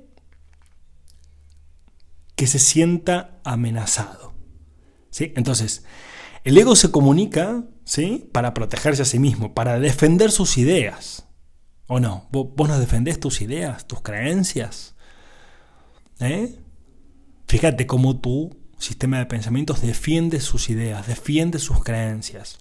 que 2.39 2.47
se 2.47 2.61
sienta 2.61 3.41
amenazado. 3.43 4.33
¿Sí? 5.11 5.33
Entonces, 5.35 5.85
el 6.45 6.57
ego 6.57 6.77
se 6.77 6.93
comunica 6.93 7.65
¿sí? 7.85 8.31
para 8.33 8.55
protegerse 8.55 9.03
a 9.03 9.07
sí 9.07 9.19
mismo, 9.19 9.55
para 9.55 9.81
defender 9.81 10.31
sus 10.31 10.57
ideas. 10.57 11.27
¿O 11.89 11.99
no? 11.99 12.29
¿Vos, 12.31 12.69
no 12.69 12.79
defendés 12.79 13.19
tus 13.19 13.41
ideas, 13.41 13.89
tus 13.89 14.03
creencias? 14.03 14.95
¿Eh? 16.21 16.61
Fíjate 17.49 17.89
cómo 17.89 18.21
tu 18.21 18.57
sistema 18.79 19.19
de 19.19 19.27
pensamientos 19.27 19.83
defiende 19.83 20.41
sus 20.41 20.71
ideas, 20.71 21.09
defiende 21.09 21.59
sus 21.59 21.83
creencias. 21.83 22.61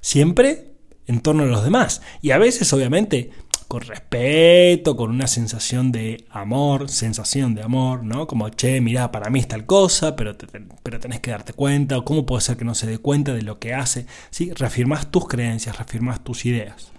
Siempre 0.00 0.78
en 1.06 1.20
torno 1.20 1.42
a 1.42 1.46
los 1.46 1.64
demás. 1.64 2.00
Y 2.22 2.30
a 2.30 2.38
veces, 2.38 2.72
obviamente, 2.72 3.30
con 3.68 3.80
respeto, 3.80 4.96
con 4.96 5.10
una 5.10 5.26
sensación 5.26 5.92
de 5.92 6.26
amor, 6.30 6.88
sensación 6.88 7.54
de 7.54 7.62
amor, 7.62 8.04
¿no? 8.04 8.26
Como, 8.26 8.48
che, 8.50 8.80
mira, 8.80 9.10
para 9.10 9.30
mí 9.30 9.40
es 9.40 9.48
tal 9.48 9.66
cosa, 9.66 10.16
pero, 10.16 10.36
pero 10.82 11.00
tenés 11.00 11.20
que 11.20 11.30
darte 11.30 11.52
cuenta, 11.52 11.98
o 11.98 12.04
cómo 12.04 12.26
puede 12.26 12.42
ser 12.42 12.56
que 12.56 12.64
no 12.64 12.74
se 12.74 12.86
dé 12.86 12.98
cuenta 12.98 13.34
de 13.34 13.42
lo 13.42 13.58
que 13.58 13.74
hace, 13.74 14.06
¿sí? 14.30 14.52
Reafirmas 14.52 15.10
tus 15.10 15.26
creencias, 15.26 15.76
reafirmas 15.76 16.22
tus 16.22 16.46
ideas. 16.46 16.92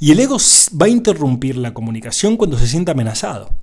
Y 0.00 0.12
el 0.12 0.20
ego 0.20 0.36
va 0.80 0.86
a 0.86 0.90
interrumpir 0.90 1.56
la 1.56 1.74
comunicación 1.74 2.36
cuando 2.36 2.58
se 2.58 2.66
sienta 2.66 2.92
amenazado. 2.92 3.54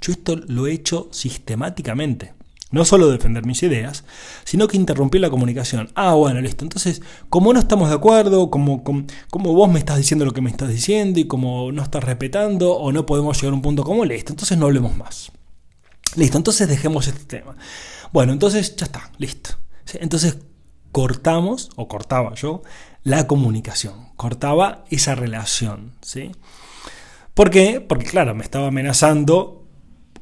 Yo 0.00 0.12
esto 0.12 0.36
lo 0.36 0.66
he 0.66 0.72
hecho 0.72 1.08
sistemáticamente. 1.12 2.34
No 2.74 2.84
solo 2.84 3.08
defender 3.08 3.46
mis 3.46 3.62
ideas, 3.62 4.04
sino 4.44 4.66
que 4.66 4.76
interrumpir 4.76 5.20
la 5.20 5.30
comunicación. 5.30 5.90
Ah, 5.94 6.14
bueno, 6.14 6.40
listo. 6.40 6.64
Entonces, 6.64 7.02
como 7.30 7.52
no 7.52 7.60
estamos 7.60 7.88
de 7.88 7.94
acuerdo, 7.94 8.50
como, 8.50 8.82
como, 8.82 9.54
vos 9.54 9.70
me 9.70 9.78
estás 9.78 9.96
diciendo 9.96 10.24
lo 10.24 10.32
que 10.32 10.40
me 10.40 10.50
estás 10.50 10.68
diciendo 10.68 11.20
y 11.20 11.26
como 11.26 11.70
no 11.70 11.82
estás 11.82 12.02
respetando 12.02 12.72
o 12.72 12.90
no 12.90 13.06
podemos 13.06 13.36
llegar 13.36 13.52
a 13.52 13.56
un 13.56 13.62
punto 13.62 13.84
como 13.84 14.04
listo, 14.04 14.32
entonces 14.32 14.58
no 14.58 14.66
hablemos 14.66 14.96
más. 14.96 15.30
Listo, 16.16 16.36
entonces 16.36 16.68
dejemos 16.68 17.06
este 17.06 17.24
tema. 17.24 17.54
Bueno, 18.12 18.32
entonces 18.32 18.74
ya 18.74 18.86
está, 18.86 19.10
listo. 19.18 19.50
Entonces 19.94 20.38
cortamos, 20.90 21.70
o 21.76 21.86
cortaba 21.86 22.34
yo, 22.34 22.62
la 23.04 23.28
comunicación, 23.28 24.08
cortaba 24.16 24.84
esa 24.90 25.14
relación. 25.14 25.92
¿sí? 26.00 26.32
¿Por 27.34 27.50
qué? 27.50 27.80
Porque 27.80 28.06
claro, 28.06 28.34
me 28.34 28.42
estaba 28.42 28.66
amenazando 28.66 29.64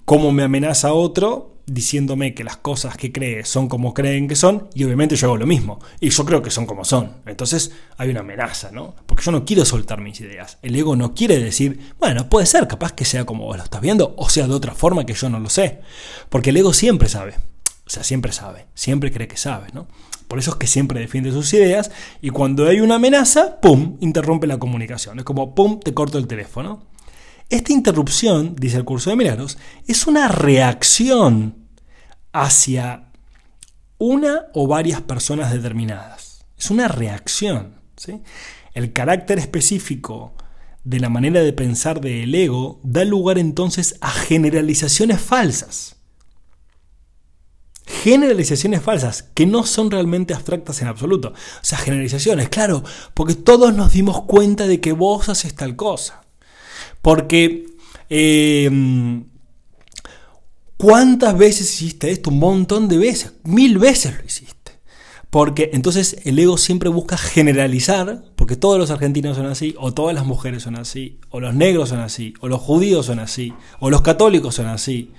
como 0.04 0.32
me 0.32 0.42
amenaza 0.42 0.92
otro 0.92 1.51
diciéndome 1.66 2.34
que 2.34 2.44
las 2.44 2.56
cosas 2.56 2.96
que 2.96 3.12
cree 3.12 3.44
son 3.44 3.68
como 3.68 3.94
creen 3.94 4.28
que 4.28 4.36
son, 4.36 4.68
y 4.74 4.84
obviamente 4.84 5.16
yo 5.16 5.28
hago 5.28 5.36
lo 5.36 5.46
mismo, 5.46 5.78
y 6.00 6.10
yo 6.10 6.24
creo 6.24 6.42
que 6.42 6.50
son 6.50 6.66
como 6.66 6.84
son. 6.84 7.16
Entonces 7.26 7.72
hay 7.96 8.10
una 8.10 8.20
amenaza, 8.20 8.70
¿no? 8.72 8.94
Porque 9.06 9.24
yo 9.24 9.32
no 9.32 9.44
quiero 9.44 9.64
soltar 9.64 10.00
mis 10.00 10.20
ideas. 10.20 10.58
El 10.62 10.76
ego 10.76 10.96
no 10.96 11.14
quiere 11.14 11.38
decir, 11.38 11.92
bueno, 11.98 12.28
puede 12.28 12.46
ser, 12.46 12.66
capaz 12.68 12.92
que 12.92 13.04
sea 13.04 13.24
como 13.24 13.44
vos 13.44 13.56
lo 13.56 13.64
estás 13.64 13.80
viendo, 13.80 14.14
o 14.16 14.28
sea 14.28 14.46
de 14.46 14.54
otra 14.54 14.74
forma 14.74 15.06
que 15.06 15.14
yo 15.14 15.28
no 15.28 15.38
lo 15.38 15.50
sé. 15.50 15.80
Porque 16.28 16.50
el 16.50 16.56
ego 16.56 16.72
siempre 16.72 17.08
sabe, 17.08 17.34
o 17.86 17.90
sea, 17.90 18.04
siempre 18.04 18.32
sabe, 18.32 18.66
siempre 18.74 19.12
cree 19.12 19.28
que 19.28 19.36
sabe, 19.36 19.68
¿no? 19.72 19.86
Por 20.28 20.38
eso 20.38 20.52
es 20.52 20.56
que 20.56 20.66
siempre 20.66 20.98
defiende 20.98 21.30
sus 21.30 21.52
ideas, 21.52 21.90
y 22.22 22.30
cuando 22.30 22.66
hay 22.66 22.80
una 22.80 22.94
amenaza, 22.94 23.60
¡pum!, 23.60 23.98
interrumpe 24.00 24.46
la 24.46 24.58
comunicación. 24.58 25.18
Es 25.18 25.24
como, 25.26 25.54
¡pum!, 25.54 25.78
te 25.78 25.92
corto 25.92 26.16
el 26.16 26.26
teléfono. 26.26 26.84
Esta 27.52 27.74
interrupción, 27.74 28.56
dice 28.58 28.78
el 28.78 28.86
curso 28.86 29.10
de 29.10 29.16
milagros, 29.16 29.58
es 29.86 30.06
una 30.06 30.26
reacción 30.26 31.68
hacia 32.32 33.10
una 33.98 34.46
o 34.54 34.66
varias 34.66 35.02
personas 35.02 35.52
determinadas. 35.52 36.46
Es 36.56 36.70
una 36.70 36.88
reacción. 36.88 37.74
El 38.72 38.94
carácter 38.94 39.38
específico 39.38 40.32
de 40.84 40.98
la 40.98 41.10
manera 41.10 41.42
de 41.42 41.52
pensar 41.52 42.00
del 42.00 42.34
ego 42.34 42.80
da 42.84 43.04
lugar 43.04 43.36
entonces 43.36 43.98
a 44.00 44.08
generalizaciones 44.08 45.20
falsas. 45.20 45.96
Generalizaciones 47.84 48.80
falsas 48.80 49.24
que 49.34 49.44
no 49.44 49.66
son 49.66 49.90
realmente 49.90 50.32
abstractas 50.32 50.80
en 50.80 50.88
absoluto. 50.88 51.34
O 51.34 51.64
sea, 51.64 51.76
generalizaciones, 51.76 52.48
claro, 52.48 52.82
porque 53.12 53.34
todos 53.34 53.74
nos 53.74 53.92
dimos 53.92 54.22
cuenta 54.22 54.66
de 54.66 54.80
que 54.80 54.92
vos 54.92 55.28
haces 55.28 55.54
tal 55.54 55.76
cosa. 55.76 56.21
Porque 57.02 57.66
eh, 58.08 58.70
¿cuántas 60.76 61.38
veces 61.38 61.72
hiciste 61.72 62.10
esto? 62.10 62.30
Un 62.30 62.40
montón 62.40 62.88
de 62.88 62.98
veces, 62.98 63.34
mil 63.44 63.78
veces 63.78 64.18
lo 64.18 64.24
hiciste. 64.24 64.72
Porque 65.30 65.70
entonces 65.72 66.18
el 66.24 66.38
ego 66.38 66.58
siempre 66.58 66.88
busca 66.88 67.16
generalizar, 67.16 68.24
porque 68.36 68.56
todos 68.56 68.78
los 68.78 68.90
argentinos 68.90 69.36
son 69.36 69.46
así, 69.46 69.74
o 69.78 69.94
todas 69.94 70.14
las 70.14 70.26
mujeres 70.26 70.64
son 70.64 70.76
así, 70.76 71.20
o 71.30 71.40
los 71.40 71.54
negros 71.54 71.88
son 71.88 72.00
así, 72.00 72.34
o 72.40 72.48
los 72.48 72.60
judíos 72.60 73.06
son 73.06 73.18
así, 73.18 73.54
o 73.80 73.90
los 73.90 74.02
católicos 74.02 74.56
son 74.56 74.66
así, 74.66 75.12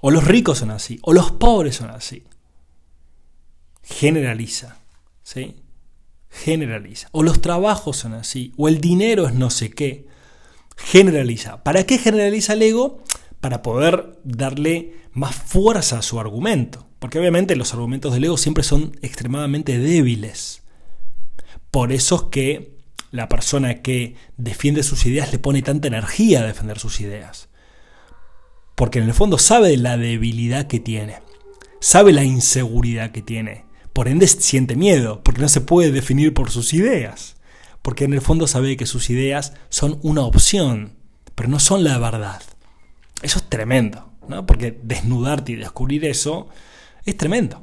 o 0.00 0.10
los 0.10 0.24
ricos 0.24 0.58
son 0.58 0.70
así, 0.70 1.00
o 1.02 1.12
los 1.12 1.32
pobres 1.32 1.76
son 1.76 1.90
así. 1.90 2.22
Generaliza, 3.82 4.76
¿sí? 5.22 5.56
Generaliza. 6.28 7.08
O 7.12 7.22
los 7.22 7.40
trabajos 7.40 7.96
son 7.96 8.14
así, 8.14 8.52
o 8.56 8.68
el 8.68 8.80
dinero 8.80 9.26
es 9.26 9.34
no 9.34 9.50
sé 9.50 9.70
qué 9.70 10.09
generaliza. 10.84 11.62
¿Para 11.62 11.84
qué 11.84 11.98
generaliza 11.98 12.54
el 12.54 12.62
ego? 12.62 13.02
Para 13.40 13.62
poder 13.62 14.18
darle 14.24 14.94
más 15.12 15.34
fuerza 15.34 15.98
a 15.98 16.02
su 16.02 16.20
argumento. 16.20 16.86
Porque 16.98 17.18
obviamente 17.18 17.56
los 17.56 17.72
argumentos 17.72 18.12
del 18.12 18.24
ego 18.24 18.36
siempre 18.36 18.64
son 18.64 18.96
extremadamente 19.02 19.78
débiles. 19.78 20.62
Por 21.70 21.92
eso 21.92 22.16
es 22.16 22.22
que 22.30 22.78
la 23.10 23.28
persona 23.28 23.82
que 23.82 24.16
defiende 24.36 24.82
sus 24.82 25.06
ideas 25.06 25.32
le 25.32 25.38
pone 25.38 25.62
tanta 25.62 25.88
energía 25.88 26.40
a 26.40 26.46
defender 26.46 26.78
sus 26.78 27.00
ideas. 27.00 27.48
Porque 28.74 28.98
en 28.98 29.06
el 29.06 29.14
fondo 29.14 29.38
sabe 29.38 29.76
la 29.76 29.96
debilidad 29.96 30.66
que 30.66 30.80
tiene. 30.80 31.18
Sabe 31.80 32.12
la 32.12 32.24
inseguridad 32.24 33.10
que 33.10 33.22
tiene. 33.22 33.64
Por 33.92 34.08
ende 34.08 34.26
siente 34.26 34.76
miedo, 34.76 35.22
porque 35.22 35.40
no 35.40 35.48
se 35.48 35.60
puede 35.60 35.90
definir 35.90 36.34
por 36.34 36.50
sus 36.50 36.72
ideas 36.72 37.39
porque 37.82 38.04
en 38.04 38.12
el 38.12 38.20
fondo 38.20 38.46
sabe 38.46 38.76
que 38.76 38.86
sus 38.86 39.10
ideas 39.10 39.54
son 39.68 39.98
una 40.02 40.22
opción, 40.22 40.94
pero 41.34 41.48
no 41.48 41.58
son 41.58 41.84
la 41.84 41.98
verdad. 41.98 42.42
Eso 43.22 43.38
es 43.38 43.48
tremendo, 43.48 44.10
¿no? 44.28 44.46
Porque 44.46 44.78
desnudarte 44.82 45.52
y 45.52 45.56
descubrir 45.56 46.04
eso 46.04 46.48
es 47.04 47.16
tremendo. 47.16 47.62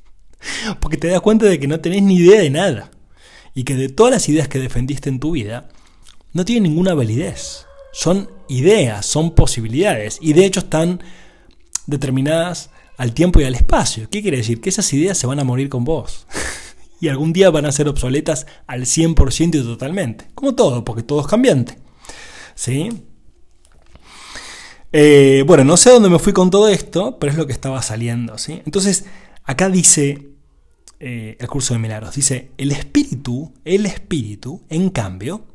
Porque 0.80 0.96
te 0.96 1.08
das 1.08 1.20
cuenta 1.20 1.46
de 1.46 1.58
que 1.58 1.68
no 1.68 1.80
tenés 1.80 2.02
ni 2.02 2.16
idea 2.16 2.40
de 2.40 2.50
nada. 2.50 2.90
Y 3.54 3.64
que 3.64 3.74
de 3.74 3.88
todas 3.88 4.12
las 4.12 4.28
ideas 4.28 4.48
que 4.48 4.58
defendiste 4.58 5.08
en 5.08 5.20
tu 5.20 5.32
vida, 5.32 5.68
no 6.32 6.44
tienen 6.44 6.64
ninguna 6.64 6.94
validez. 6.94 7.66
Son 7.92 8.30
ideas, 8.48 9.06
son 9.06 9.34
posibilidades. 9.34 10.18
Y 10.20 10.32
de 10.32 10.44
hecho 10.44 10.60
están 10.60 11.02
determinadas 11.86 12.70
al 12.96 13.12
tiempo 13.12 13.40
y 13.40 13.44
al 13.44 13.54
espacio. 13.54 14.08
¿Qué 14.10 14.22
quiere 14.22 14.38
decir? 14.38 14.60
Que 14.60 14.68
esas 14.68 14.92
ideas 14.92 15.18
se 15.18 15.26
van 15.26 15.40
a 15.40 15.44
morir 15.44 15.68
con 15.68 15.84
vos. 15.84 16.26
y 17.00 17.08
algún 17.08 17.32
día 17.32 17.50
van 17.50 17.66
a 17.66 17.72
ser 17.72 17.88
obsoletas 17.88 18.46
al 18.66 18.82
100% 18.82 19.60
y 19.60 19.62
totalmente. 19.62 20.26
Como 20.34 20.54
todo, 20.54 20.84
porque 20.84 21.02
todo 21.02 21.20
es 21.20 21.26
cambiante. 21.26 21.78
¿Sí? 22.54 22.90
Eh, 24.92 25.44
bueno, 25.46 25.64
no 25.64 25.76
sé 25.76 25.90
dónde 25.90 26.10
me 26.10 26.18
fui 26.18 26.32
con 26.32 26.50
todo 26.50 26.68
esto, 26.68 27.18
pero 27.18 27.32
es 27.32 27.38
lo 27.38 27.46
que 27.46 27.52
estaba 27.52 27.80
saliendo. 27.82 28.38
¿sí? 28.38 28.60
Entonces, 28.66 29.06
acá 29.44 29.68
dice 29.68 30.30
eh, 30.98 31.36
el 31.40 31.48
curso 31.48 31.74
de 31.74 31.80
milagros, 31.80 32.14
dice, 32.14 32.50
el 32.58 32.72
espíritu, 32.72 33.54
el 33.64 33.86
espíritu, 33.86 34.62
en 34.68 34.90
cambio, 34.90 35.46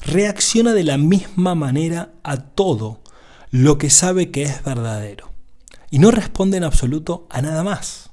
reacciona 0.00 0.72
de 0.72 0.84
la 0.84 0.96
misma 0.98 1.56
manera 1.56 2.12
a 2.22 2.36
todo 2.36 3.02
lo 3.50 3.78
que 3.78 3.90
sabe 3.90 4.30
que 4.30 4.44
es 4.44 4.62
verdadero 4.62 5.32
y 5.90 5.98
no 5.98 6.10
responde 6.10 6.56
en 6.56 6.64
absoluto 6.64 7.26
a 7.30 7.42
nada 7.42 7.64
más. 7.64 8.11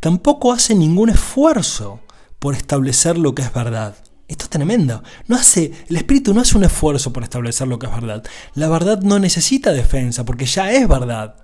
Tampoco 0.00 0.52
hace 0.52 0.74
ningún 0.74 1.10
esfuerzo 1.10 2.00
por 2.38 2.54
establecer 2.54 3.18
lo 3.18 3.34
que 3.34 3.42
es 3.42 3.52
verdad. 3.52 3.96
Esto 4.28 4.44
es 4.44 4.50
tremendo. 4.50 5.02
No 5.26 5.36
hace, 5.36 5.72
el 5.88 5.96
espíritu 5.96 6.34
no 6.34 6.42
hace 6.42 6.56
un 6.56 6.64
esfuerzo 6.64 7.12
por 7.12 7.22
establecer 7.22 7.66
lo 7.66 7.78
que 7.78 7.86
es 7.86 7.92
verdad. 7.92 8.24
La 8.54 8.68
verdad 8.68 9.00
no 9.00 9.18
necesita 9.18 9.72
defensa 9.72 10.24
porque 10.24 10.44
ya 10.44 10.70
es 10.70 10.86
verdad. 10.86 11.36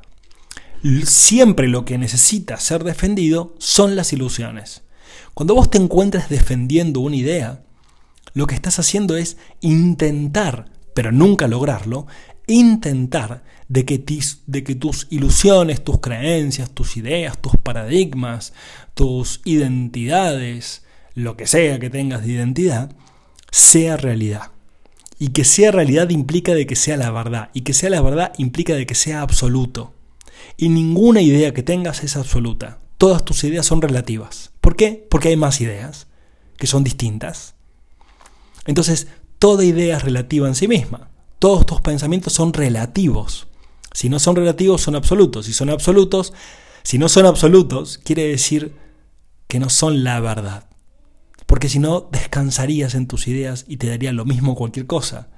Siempre 1.05 1.67
lo 1.67 1.85
que 1.87 1.97
necesita 1.97 2.61
ser 2.61 2.85
defendido 2.85 3.55
son 3.59 3.97
las 3.97 4.13
ilusiones. 4.13 4.83
Cuando 5.33 5.55
vos 5.55 5.71
te 5.71 5.79
encuentres 5.79 6.29
defendiendo 6.29 7.01
una 7.01 7.17
idea, 7.17 7.65
lo 8.35 8.47
que 8.47 8.55
estás 8.55 8.79
haciendo 8.79 9.17
es 9.17 9.39
intentar, 9.63 10.67
pero 10.95 11.11
nunca 11.11 11.49
lograrlo, 11.49 12.07
intentar 12.47 13.43
de 13.69 13.85
que, 13.85 13.99
tus 13.99 15.07
ilusiones, 15.11 15.83
tus 15.83 16.01
creencias, 16.01 16.71
tus 16.71 16.97
ideas, 16.97 17.41
tus 17.41 17.57
paradigmas, 17.57 18.53
tus 18.95 19.41
identidades, 19.45 20.85
lo 21.15 21.37
que 21.37 21.47
sea 21.47 21.79
que 21.79 21.91
tengas 21.91 22.23
de 22.25 22.33
identidad, 22.33 22.95
sea 23.51 23.97
realidad. 23.97 24.53
Y 25.19 25.29
que 25.29 25.45
sea 25.45 25.71
realidad 25.71 26.11
implica 26.11 26.55
de 26.55 26.67
que 26.67 26.77
sea 26.77 26.97
la 26.97 27.11
verdad. 27.11 27.51
Y 27.55 27.63
que 27.63 27.73
sea 27.73 27.91
la 27.91 28.03
verdad 28.03 28.33
implica 28.37 28.75
de 28.75 28.87
que 28.87 28.95
sea 28.95 29.23
absoluto. 29.23 29.95
Y 30.57 30.69
ninguna 30.69 31.23
idea 31.23 31.55
que 31.55 31.63
tengas 31.63 32.03
es 32.03 32.17
absoluta. 32.17 32.81
Todas 32.99 33.25
tus 33.25 33.43
ideas 33.45 33.67
son 33.67 33.81
relativas. 33.81 34.53
¿Por 34.61 34.77
qué? 34.77 35.07
Porque 35.11 35.29
hay 35.29 35.37
más 35.37 35.61
ideas 35.61 36.09
que 36.57 36.67
son 36.67 36.85
distintas. 36.85 37.55
Entonces, 38.67 39.09
toda 39.39 39.65
idea 39.65 39.97
es 39.97 40.03
relativa 40.03 40.49
en 40.49 40.55
sí 40.55 40.69
misma. 40.69 41.11
Todos 41.39 41.67
tus 41.67 41.81
pensamientos 41.81 42.33
son 42.33 42.53
relativos. 42.53 43.47
Si 43.93 44.09
no 44.09 44.19
son 44.19 44.37
relativos, 44.37 44.83
son 44.83 44.97
absolutos. 44.97 45.47
Si 45.47 45.53
son 45.53 45.71
absolutos, 45.71 46.33
si 46.83 46.99
no 46.99 47.09
son 47.09 47.27
absolutos, 47.27 47.99
quiere 47.99 48.27
decir 48.27 48.75
que 49.47 49.59
no 49.59 49.71
son 49.71 50.05
la 50.05 50.21
verdad. 50.21 50.69
Porque 51.47 51.69
si 51.69 51.79
no, 51.79 52.09
descansarías 52.11 52.95
en 52.95 53.07
tus 53.07 53.29
ideas 53.29 53.65
y 53.69 53.77
te 53.77 53.89
daría 53.89 54.13
lo 54.13 54.25
mismo 54.25 54.55
cualquier 54.55 54.87
cosa. 54.87 55.29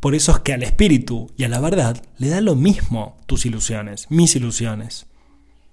Por 0.00 0.14
eso 0.14 0.32
es 0.32 0.38
que 0.40 0.52
al 0.52 0.62
espíritu 0.62 1.32
y 1.36 1.44
a 1.44 1.48
la 1.48 1.58
verdad 1.58 2.02
le 2.18 2.28
da 2.28 2.40
lo 2.40 2.54
mismo 2.54 3.16
tus 3.26 3.46
ilusiones, 3.46 4.06
mis 4.10 4.36
ilusiones. 4.36 5.06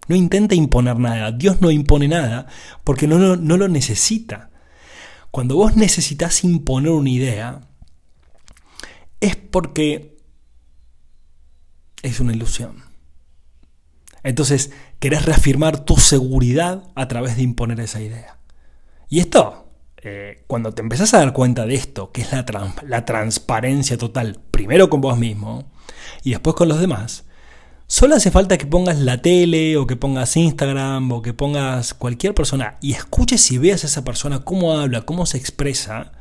No 0.07 0.15
intenta 0.15 0.55
imponer 0.55 0.97
nada. 0.97 1.31
Dios 1.31 1.61
no 1.61 1.71
impone 1.71 2.07
nada 2.07 2.47
porque 2.83 3.07
no, 3.07 3.19
no, 3.19 3.35
no 3.35 3.57
lo 3.57 3.67
necesita. 3.67 4.49
Cuando 5.31 5.55
vos 5.55 5.75
necesitas 5.75 6.43
imponer 6.43 6.91
una 6.91 7.09
idea, 7.09 7.61
es 9.23 9.37
porque 9.37 10.17
es 12.01 12.19
una 12.19 12.33
ilusión. 12.33 12.83
Entonces, 14.21 14.71
querés 14.99 15.25
reafirmar 15.25 15.85
tu 15.85 15.95
seguridad 15.97 16.83
a 16.95 17.07
través 17.07 17.37
de 17.37 17.43
imponer 17.43 17.79
esa 17.79 18.01
idea. 18.01 18.37
Y 19.09 19.19
esto, 19.19 19.71
eh, 19.97 20.43
cuando 20.47 20.73
te 20.73 20.81
empezás 20.81 21.13
a 21.13 21.19
dar 21.19 21.31
cuenta 21.31 21.65
de 21.65 21.75
esto, 21.75 22.11
que 22.11 22.21
es 22.21 22.31
la, 22.33 22.45
la 22.85 23.05
transparencia 23.05 23.97
total, 23.97 24.41
primero 24.51 24.89
con 24.89 24.99
vos 24.99 25.17
mismo 25.17 25.71
y 26.23 26.31
después 26.31 26.55
con 26.57 26.67
los 26.67 26.81
demás, 26.81 27.23
solo 27.87 28.15
hace 28.15 28.31
falta 28.31 28.57
que 28.57 28.65
pongas 28.65 28.99
la 28.99 29.21
tele 29.21 29.77
o 29.77 29.87
que 29.87 29.95
pongas 29.95 30.35
Instagram 30.35 31.11
o 31.13 31.21
que 31.21 31.33
pongas 31.33 31.93
cualquier 31.93 32.33
persona 32.33 32.77
y 32.81 32.91
escuches 32.91 33.51
y 33.51 33.57
veas 33.57 33.85
a 33.85 33.87
esa 33.87 34.03
persona 34.03 34.43
cómo 34.43 34.73
habla, 34.73 35.03
cómo 35.03 35.25
se 35.25 35.37
expresa, 35.37 36.11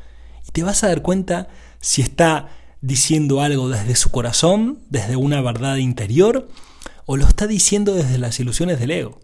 y 0.47 0.53
te 0.53 0.63
vas 0.63 0.85
a 0.85 0.89
dar 0.89 1.03
cuenta 1.03 1.49
si 1.81 2.03
está 2.03 2.49
diciendo 2.83 3.41
algo 3.41 3.71
desde 3.71 3.97
su 3.97 4.11
corazón, 4.11 4.81
desde 4.91 5.17
una 5.17 5.41
verdad 5.41 5.77
interior, 5.77 6.49
o 7.07 7.17
lo 7.17 7.27
está 7.27 7.47
diciendo 7.47 7.95
desde 7.95 8.19
las 8.19 8.39
ilusiones 8.39 8.79
del 8.79 8.91
ego. 8.91 9.21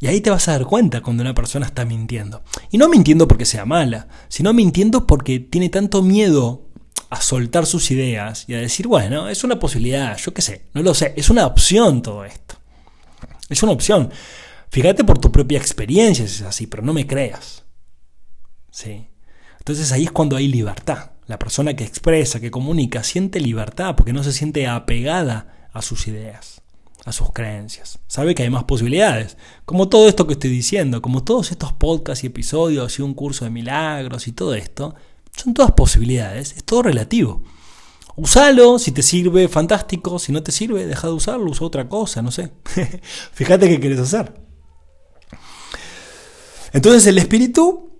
Y 0.00 0.06
ahí 0.06 0.20
te 0.20 0.30
vas 0.30 0.48
a 0.48 0.52
dar 0.52 0.64
cuenta 0.64 1.02
cuando 1.02 1.22
una 1.22 1.34
persona 1.34 1.66
está 1.66 1.84
mintiendo. 1.84 2.42
Y 2.70 2.78
no 2.78 2.88
mintiendo 2.88 3.28
porque 3.28 3.44
sea 3.44 3.64
mala, 3.64 4.08
sino 4.28 4.52
mintiendo 4.52 5.06
porque 5.06 5.40
tiene 5.40 5.68
tanto 5.68 6.02
miedo 6.02 6.68
a 7.10 7.20
soltar 7.20 7.66
sus 7.66 7.90
ideas 7.90 8.44
y 8.48 8.54
a 8.54 8.58
decir, 8.58 8.86
bueno, 8.86 9.28
es 9.28 9.44
una 9.44 9.58
posibilidad, 9.58 10.16
yo 10.16 10.34
qué 10.34 10.42
sé, 10.42 10.66
no 10.74 10.82
lo 10.82 10.94
sé, 10.94 11.14
es 11.16 11.30
una 11.30 11.46
opción 11.46 12.02
todo 12.02 12.24
esto. 12.24 12.56
Es 13.48 13.62
una 13.62 13.72
opción. 13.72 14.10
Fíjate 14.70 15.04
por 15.04 15.18
tu 15.18 15.30
propia 15.30 15.58
experiencia 15.58 16.26
si 16.26 16.36
es 16.36 16.42
así, 16.42 16.66
pero 16.66 16.82
no 16.82 16.92
me 16.92 17.06
creas. 17.06 17.64
¿Sí? 18.70 19.06
Entonces 19.58 19.92
ahí 19.92 20.04
es 20.04 20.12
cuando 20.12 20.36
hay 20.36 20.48
libertad. 20.48 21.12
La 21.26 21.38
persona 21.38 21.74
que 21.74 21.84
expresa, 21.84 22.40
que 22.40 22.50
comunica, 22.50 23.02
siente 23.02 23.40
libertad 23.40 23.96
porque 23.96 24.12
no 24.12 24.22
se 24.22 24.32
siente 24.32 24.66
apegada 24.66 25.68
a 25.72 25.82
sus 25.82 26.06
ideas, 26.06 26.62
a 27.04 27.12
sus 27.12 27.32
creencias. 27.32 27.98
Sabe 28.06 28.34
que 28.34 28.42
hay 28.42 28.50
más 28.50 28.64
posibilidades. 28.64 29.36
Como 29.64 29.88
todo 29.88 30.08
esto 30.08 30.26
que 30.26 30.34
estoy 30.34 30.50
diciendo, 30.50 31.00
como 31.00 31.24
todos 31.24 31.50
estos 31.50 31.72
podcasts 31.72 32.24
y 32.24 32.28
episodios 32.28 32.98
y 32.98 33.02
un 33.02 33.14
curso 33.14 33.44
de 33.44 33.50
milagros 33.50 34.28
y 34.28 34.32
todo 34.32 34.54
esto, 34.54 34.94
son 35.36 35.54
todas 35.54 35.72
posibilidades, 35.72 36.52
es 36.56 36.64
todo 36.64 36.82
relativo. 36.82 37.42
Usalo, 38.16 38.78
si 38.78 38.92
te 38.92 39.02
sirve, 39.02 39.48
fantástico. 39.48 40.18
Si 40.18 40.30
no 40.30 40.42
te 40.42 40.52
sirve, 40.52 40.86
deja 40.86 41.08
de 41.08 41.14
usarlo, 41.14 41.50
usa 41.50 41.66
otra 41.66 41.88
cosa, 41.88 42.22
no 42.22 42.30
sé. 42.30 42.52
Fíjate 43.32 43.68
qué 43.68 43.80
quieres 43.80 43.98
hacer. 43.98 44.40
Entonces 46.72 47.06
el 47.06 47.18
espíritu 47.18 47.90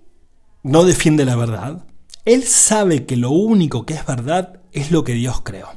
no 0.63 0.83
defiende 0.83 1.25
la 1.25 1.35
verdad, 1.35 1.85
él 2.25 2.43
sabe 2.43 3.05
que 3.05 3.17
lo 3.17 3.29
único 3.29 3.85
que 3.85 3.93
es 3.93 4.05
verdad 4.05 4.59
es 4.71 4.91
lo 4.91 5.03
que 5.03 5.13
Dios 5.13 5.41
creó. 5.41 5.69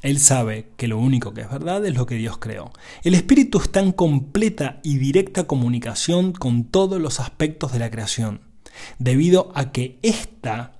Él 0.00 0.18
sabe 0.18 0.70
que 0.76 0.88
lo 0.88 0.98
único 0.98 1.34
que 1.34 1.42
es 1.42 1.50
verdad 1.50 1.84
es 1.84 1.94
lo 1.94 2.06
que 2.06 2.14
Dios 2.14 2.38
creó. 2.38 2.72
El 3.02 3.14
Espíritu 3.14 3.58
está 3.58 3.80
en 3.80 3.92
completa 3.92 4.80
y 4.82 4.96
directa 4.96 5.44
comunicación 5.44 6.32
con 6.32 6.64
todos 6.64 7.00
los 7.00 7.20
aspectos 7.20 7.72
de 7.72 7.78
la 7.80 7.90
creación, 7.90 8.40
debido 8.98 9.52
a 9.54 9.72
que 9.72 9.98
esta 10.02 10.72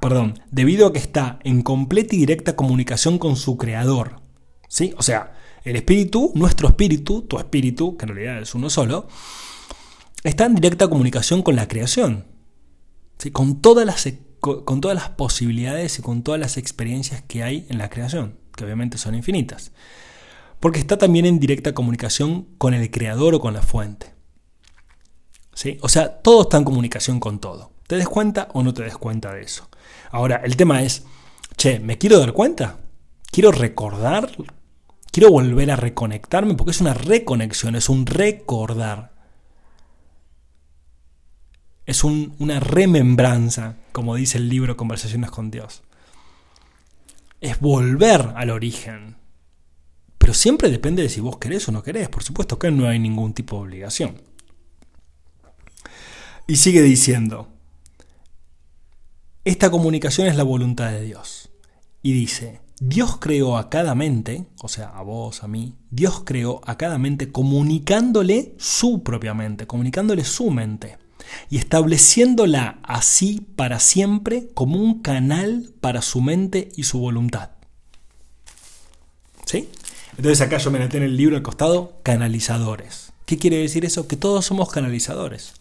perdón, 0.00 0.40
debido 0.52 0.86
a 0.86 0.92
que 0.92 1.00
está 1.00 1.40
en 1.42 1.62
completa 1.62 2.14
y 2.14 2.18
directa 2.18 2.54
comunicación 2.54 3.18
con 3.18 3.34
su 3.36 3.56
creador. 3.56 4.22
¿Sí? 4.68 4.94
O 4.96 5.02
sea, 5.02 5.34
el 5.64 5.76
espíritu, 5.76 6.30
nuestro 6.36 6.68
espíritu, 6.68 7.22
tu 7.22 7.38
espíritu, 7.38 7.96
que 7.96 8.04
en 8.06 8.14
realidad 8.14 8.42
es 8.42 8.54
uno 8.54 8.70
solo, 8.70 9.08
está 10.22 10.46
en 10.46 10.54
directa 10.54 10.88
comunicación 10.88 11.42
con 11.42 11.56
la 11.56 11.66
creación 11.66 12.37
con, 13.32 13.60
todas 13.60 13.84
las, 13.84 14.08
con 14.40 14.80
todas 14.80 14.94
las 14.94 15.10
posibilidades 15.10 15.98
y 15.98 16.02
con 16.02 16.22
todas 16.22 16.40
las 16.40 16.56
experiencias 16.56 17.22
que 17.22 17.42
hay 17.42 17.66
en 17.68 17.78
la 17.78 17.90
creación, 17.90 18.38
que 18.56 18.64
obviamente 18.64 18.98
son 18.98 19.14
infinitas. 19.14 19.72
Porque 20.60 20.78
está 20.78 20.98
también 20.98 21.26
en 21.26 21.38
directa 21.38 21.74
comunicación 21.74 22.48
con 22.58 22.74
el 22.74 22.90
creador 22.90 23.34
o 23.34 23.40
con 23.40 23.54
la 23.54 23.62
fuente. 23.62 24.14
¿Sí? 25.54 25.78
O 25.82 25.88
sea, 25.88 26.20
todo 26.20 26.42
está 26.42 26.56
en 26.56 26.64
comunicación 26.64 27.18
con 27.18 27.40
todo. 27.40 27.72
¿Te 27.86 27.96
des 27.96 28.08
cuenta 28.08 28.48
o 28.52 28.62
no 28.62 28.74
te 28.74 28.82
des 28.82 28.96
cuenta 28.96 29.32
de 29.32 29.42
eso? 29.42 29.68
Ahora, 30.10 30.42
el 30.44 30.56
tema 30.56 30.82
es, 30.82 31.04
che, 31.56 31.80
¿me 31.80 31.98
quiero 31.98 32.18
dar 32.18 32.32
cuenta? 32.32 32.78
¿Quiero 33.30 33.50
recordar? 33.50 34.30
¿Quiero 35.10 35.30
volver 35.30 35.70
a 35.70 35.76
reconectarme? 35.76 36.54
Porque 36.54 36.70
es 36.70 36.80
una 36.80 36.94
reconexión, 36.94 37.74
es 37.74 37.88
un 37.88 38.06
recordar 38.06 39.17
es 41.88 42.04
una 42.04 42.60
remembranza, 42.60 43.76
como 43.92 44.14
dice 44.14 44.36
el 44.36 44.50
libro 44.50 44.76
Conversaciones 44.76 45.30
con 45.30 45.50
Dios. 45.50 45.82
Es 47.40 47.60
volver 47.60 48.34
al 48.36 48.50
origen. 48.50 49.16
Pero 50.18 50.34
siempre 50.34 50.70
depende 50.70 51.02
de 51.02 51.08
si 51.08 51.22
vos 51.22 51.38
querés 51.38 51.66
o 51.66 51.72
no 51.72 51.82
querés. 51.82 52.10
Por 52.10 52.22
supuesto 52.22 52.58
que 52.58 52.70
no 52.70 52.86
hay 52.86 52.98
ningún 52.98 53.32
tipo 53.32 53.56
de 53.56 53.62
obligación. 53.62 54.20
Y 56.46 56.56
sigue 56.56 56.82
diciendo, 56.82 57.48
esta 59.46 59.70
comunicación 59.70 60.26
es 60.26 60.36
la 60.36 60.42
voluntad 60.42 60.90
de 60.90 61.04
Dios. 61.04 61.48
Y 62.02 62.12
dice, 62.12 62.60
Dios 62.80 63.16
creó 63.16 63.56
a 63.56 63.70
cada 63.70 63.94
mente, 63.94 64.44
o 64.60 64.68
sea, 64.68 64.90
a 64.90 65.00
vos, 65.00 65.42
a 65.42 65.48
mí, 65.48 65.74
Dios 65.90 66.22
creó 66.26 66.60
a 66.66 66.76
cada 66.76 66.98
mente 66.98 67.32
comunicándole 67.32 68.54
su 68.58 69.02
propia 69.02 69.32
mente, 69.32 69.66
comunicándole 69.66 70.26
su 70.26 70.50
mente 70.50 70.98
y 71.50 71.58
estableciéndola 71.58 72.78
así 72.82 73.46
para 73.56 73.80
siempre 73.80 74.48
como 74.54 74.78
un 74.78 75.00
canal 75.02 75.70
para 75.80 76.02
su 76.02 76.20
mente 76.20 76.70
y 76.76 76.84
su 76.84 76.98
voluntad. 76.98 77.50
¿Sí? 79.44 79.68
Entonces 80.16 80.40
acá 80.40 80.58
yo 80.58 80.70
me 80.70 80.78
noté 80.78 80.96
en 80.96 81.04
el 81.04 81.16
libro 81.16 81.36
al 81.36 81.42
costado, 81.42 82.00
canalizadores. 82.02 83.12
¿Qué 83.24 83.38
quiere 83.38 83.58
decir 83.58 83.84
eso? 83.84 84.08
Que 84.08 84.16
todos 84.16 84.44
somos 84.44 84.70
canalizadores. 84.70 85.54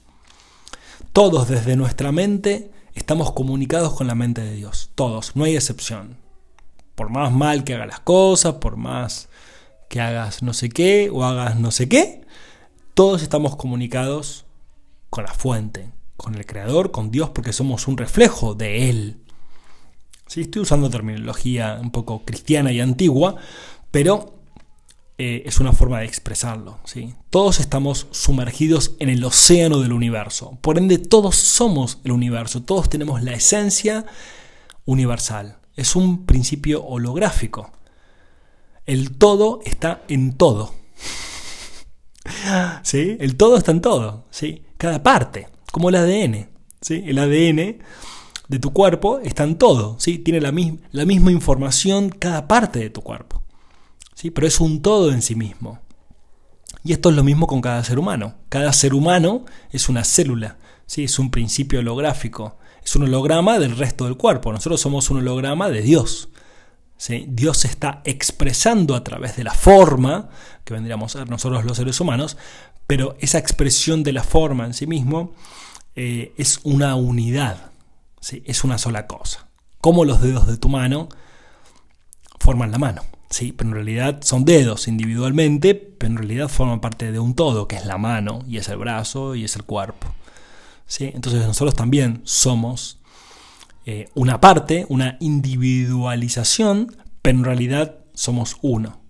Todos 1.13 1.47
desde 1.47 1.75
nuestra 1.75 2.11
mente 2.11 2.71
estamos 2.95 3.31
comunicados 3.33 3.93
con 3.93 4.07
la 4.07 4.15
mente 4.15 4.41
de 4.41 4.55
Dios. 4.55 4.89
Todos, 4.95 5.35
no 5.35 5.43
hay 5.43 5.55
excepción. 5.55 6.17
Por 6.95 7.09
más 7.09 7.31
mal 7.31 7.63
que 7.63 7.75
hagas 7.75 7.87
las 7.87 7.99
cosas, 7.99 8.55
por 8.55 8.77
más 8.77 9.29
que 9.89 10.01
hagas 10.01 10.41
no 10.41 10.53
sé 10.53 10.69
qué 10.69 11.09
o 11.11 11.23
hagas 11.23 11.59
no 11.59 11.71
sé 11.71 11.87
qué, 11.87 12.25
todos 12.93 13.21
estamos 13.21 13.55
comunicados 13.55 14.46
con 15.09 15.23
la 15.23 15.33
fuente, 15.33 15.89
con 16.15 16.35
el 16.35 16.45
Creador, 16.45 16.91
con 16.91 17.11
Dios, 17.11 17.29
porque 17.29 17.53
somos 17.53 17.87
un 17.87 17.97
reflejo 17.97 18.55
de 18.55 18.89
Él. 18.89 19.17
¿Sí? 20.27 20.41
Estoy 20.41 20.63
usando 20.63 20.89
terminología 20.89 21.77
un 21.81 21.91
poco 21.91 22.23
cristiana 22.25 22.71
y 22.71 22.81
antigua, 22.81 23.35
pero 23.91 24.37
eh, 25.19 25.43
es 25.45 25.59
una 25.59 25.73
forma 25.73 25.99
de 25.99 26.05
expresarlo. 26.05 26.79
¿sí? 26.83 27.15
Todos 27.29 27.59
estamos 27.59 28.07
sumergidos 28.11 28.95
en 28.99 29.09
el 29.09 29.23
océano 29.23 29.79
del 29.79 29.93
universo. 29.93 30.57
Por 30.61 30.77
ende, 30.77 30.99
todos 30.99 31.35
somos 31.35 31.99
el 32.03 32.11
universo, 32.11 32.61
todos 32.61 32.89
tenemos 32.89 33.23
la 33.23 33.33
esencia 33.33 34.05
universal. 34.85 35.57
Es 35.75 35.95
un 35.95 36.25
principio 36.25 36.83
holográfico. 36.83 37.71
El 38.85 39.17
todo 39.17 39.61
está 39.65 40.03
en 40.07 40.33
todo. 40.37 40.73
¿Sí? 42.83 43.17
El 43.19 43.37
todo 43.37 43.57
está 43.57 43.71
en 43.71 43.81
todo. 43.81 44.25
¿sí? 44.29 44.66
Cada 44.77 45.01
parte, 45.01 45.47
como 45.71 45.89
el 45.89 45.95
ADN. 45.95 46.49
¿sí? 46.81 47.03
El 47.05 47.19
ADN 47.19 47.77
de 48.47 48.59
tu 48.59 48.73
cuerpo 48.73 49.19
está 49.19 49.43
en 49.43 49.57
todo. 49.57 49.97
¿sí? 49.99 50.19
Tiene 50.19 50.41
la, 50.41 50.51
misma 50.51 51.31
información 51.31 52.09
cada 52.09 52.47
parte 52.47 52.79
de 52.79 52.89
tu 52.89 53.01
cuerpo. 53.01 53.41
¿sí? 54.13 54.31
Pero 54.31 54.47
es 54.47 54.59
un 54.59 54.81
todo 54.81 55.11
en 55.11 55.21
sí 55.21 55.35
mismo. 55.35 55.79
Y 56.83 56.93
esto 56.93 57.09
es 57.09 57.15
lo 57.15 57.23
mismo 57.23 57.47
con 57.47 57.61
cada 57.61 57.83
ser 57.83 57.99
humano. 57.99 58.35
Cada 58.49 58.71
ser 58.71 58.93
humano 58.93 59.45
es 59.71 59.89
una 59.89 60.03
célula, 60.03 60.57
¿sí? 60.85 61.03
es 61.03 61.19
un 61.19 61.31
principio 61.31 61.79
holográfico, 61.79 62.57
es 62.83 62.95
un 62.95 63.03
holograma 63.03 63.59
del 63.59 63.75
resto 63.75 64.05
del 64.05 64.15
cuerpo. 64.15 64.53
Nosotros 64.53 64.79
somos 64.79 65.09
un 65.09 65.17
holograma 65.17 65.69
de 65.69 65.81
Dios. 65.81 66.29
¿sí? 66.95 67.25
Dios 67.27 67.57
se 67.57 67.67
está 67.67 68.01
expresando 68.05 68.95
a 68.95 69.03
través 69.03 69.35
de 69.35 69.43
la 69.43 69.53
forma, 69.53 70.29
que 70.63 70.73
vendríamos 70.73 71.15
a 71.15 71.19
ser 71.19 71.29
nosotros 71.29 71.65
los 71.65 71.77
seres 71.77 71.99
humanos, 71.99 72.37
pero 72.87 73.17
esa 73.19 73.37
expresión 73.37 74.03
de 74.03 74.13
la 74.13 74.23
forma 74.23 74.65
en 74.65 74.73
sí 74.73 74.87
mismo 74.87 75.33
eh, 75.95 76.33
es 76.37 76.61
una 76.63 76.95
unidad, 76.95 77.71
¿sí? 78.21 78.43
es 78.45 78.63
una 78.63 78.77
sola 78.77 79.07
cosa. 79.07 79.47
Como 79.81 80.05
los 80.05 80.21
dedos 80.21 80.47
de 80.47 80.57
tu 80.57 80.69
mano 80.69 81.09
forman 82.39 82.71
la 82.71 82.77
mano. 82.77 83.03
Sí, 83.29 83.51
pero 83.51 83.69
en 83.69 83.75
realidad 83.75 84.19
son 84.21 84.45
dedos 84.45 84.87
individualmente, 84.87 85.75
pero 85.75 86.11
en 86.11 86.17
realidad 86.17 86.47
forman 86.47 86.79
parte 86.79 87.11
de 87.11 87.19
un 87.19 87.35
todo, 87.35 87.67
que 87.67 87.75
es 87.75 87.85
la 87.85 87.97
mano, 87.97 88.39
y 88.47 88.57
es 88.57 88.69
el 88.69 88.77
brazo, 88.77 89.35
y 89.35 89.43
es 89.43 89.55
el 89.57 89.63
cuerpo. 89.63 90.07
¿Sí? 90.85 91.11
Entonces 91.13 91.45
nosotros 91.45 91.75
también 91.75 92.21
somos 92.23 92.99
eh, 93.85 94.09
una 94.15 94.39
parte, 94.39 94.85
una 94.87 95.17
individualización, 95.19 96.95
pero 97.21 97.39
en 97.39 97.43
realidad 97.43 97.95
somos 98.13 98.55
uno. 98.61 99.01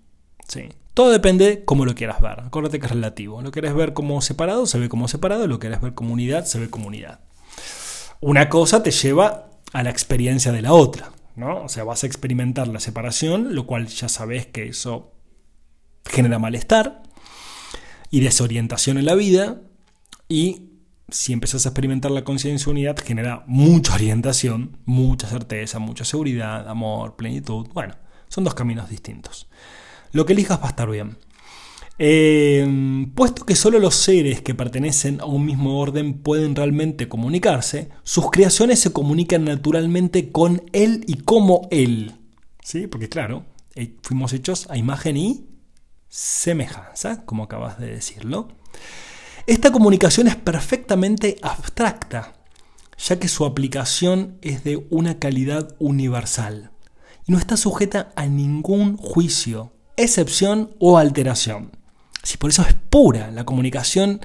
¿Sí? 0.48 0.68
Todo 0.98 1.10
depende 1.10 1.62
cómo 1.64 1.84
lo 1.84 1.94
quieras 1.94 2.20
ver. 2.20 2.40
Acuérdate 2.40 2.80
que 2.80 2.86
es 2.86 2.90
relativo. 2.90 3.40
Lo 3.40 3.52
quieres 3.52 3.72
ver 3.72 3.92
como 3.92 4.20
separado, 4.20 4.66
se 4.66 4.80
ve 4.80 4.88
como 4.88 5.06
separado. 5.06 5.46
Lo 5.46 5.60
quieres 5.60 5.80
ver 5.80 5.94
como 5.94 6.12
unidad, 6.12 6.44
se 6.44 6.58
ve 6.58 6.70
como 6.70 6.88
unidad. 6.88 7.20
Una 8.20 8.48
cosa 8.48 8.82
te 8.82 8.90
lleva 8.90 9.48
a 9.72 9.84
la 9.84 9.90
experiencia 9.90 10.50
de 10.50 10.60
la 10.60 10.72
otra. 10.72 11.12
O 11.40 11.68
sea, 11.68 11.84
vas 11.84 12.02
a 12.02 12.08
experimentar 12.08 12.66
la 12.66 12.80
separación, 12.80 13.54
lo 13.54 13.64
cual 13.64 13.86
ya 13.86 14.08
sabes 14.08 14.46
que 14.46 14.66
eso 14.66 15.12
genera 16.04 16.40
malestar 16.40 17.04
y 18.10 18.18
desorientación 18.18 18.98
en 18.98 19.04
la 19.04 19.14
vida. 19.14 19.60
Y 20.28 20.70
si 21.10 21.32
empiezas 21.32 21.64
a 21.64 21.68
experimentar 21.68 22.10
la 22.10 22.24
conciencia 22.24 22.72
unidad, 22.72 22.96
genera 22.98 23.44
mucha 23.46 23.94
orientación, 23.94 24.78
mucha 24.84 25.28
certeza, 25.28 25.78
mucha 25.78 26.04
seguridad, 26.04 26.68
amor, 26.68 27.14
plenitud. 27.14 27.68
Bueno, 27.72 27.94
son 28.26 28.42
dos 28.42 28.54
caminos 28.54 28.90
distintos. 28.90 29.48
Lo 30.12 30.26
que 30.26 30.32
elijas 30.32 30.60
va 30.60 30.66
a 30.66 30.70
estar 30.70 30.90
bien. 30.90 31.16
Em, 32.00 33.10
puesto 33.10 33.44
que 33.44 33.56
solo 33.56 33.80
los 33.80 33.96
seres 33.96 34.40
que 34.40 34.54
pertenecen 34.54 35.20
a 35.20 35.24
un 35.24 35.44
mismo 35.44 35.80
orden 35.80 36.22
pueden 36.22 36.54
realmente 36.54 37.08
comunicarse, 37.08 37.88
sus 38.04 38.30
creaciones 38.30 38.78
se 38.78 38.92
comunican 38.92 39.44
naturalmente 39.44 40.30
con 40.30 40.62
él 40.72 41.04
y 41.08 41.16
como 41.22 41.66
él. 41.72 42.14
¿Sí? 42.62 42.86
Porque 42.86 43.08
claro, 43.08 43.46
eh, 43.74 43.96
fuimos 44.02 44.32
hechos 44.32 44.68
a 44.70 44.76
imagen 44.76 45.16
y 45.16 45.48
semejanza, 46.08 47.24
como 47.24 47.44
acabas 47.44 47.78
de 47.80 47.88
decirlo. 47.88 48.48
Esta 49.46 49.72
comunicación 49.72 50.28
es 50.28 50.36
perfectamente 50.36 51.38
abstracta, 51.42 52.34
ya 52.96 53.18
que 53.18 53.28
su 53.28 53.44
aplicación 53.44 54.38
es 54.42 54.62
de 54.62 54.86
una 54.90 55.18
calidad 55.18 55.74
universal 55.78 56.70
y 57.26 57.32
no 57.32 57.38
está 57.38 57.56
sujeta 57.56 58.12
a 58.14 58.26
ningún 58.26 58.96
juicio, 58.96 59.72
excepción 59.98 60.70
o 60.78 60.96
alteración. 60.96 61.72
Si 62.22 62.36
por 62.38 62.50
eso 62.50 62.62
es 62.62 62.74
pura 62.74 63.30
la 63.30 63.44
comunicación 63.44 64.20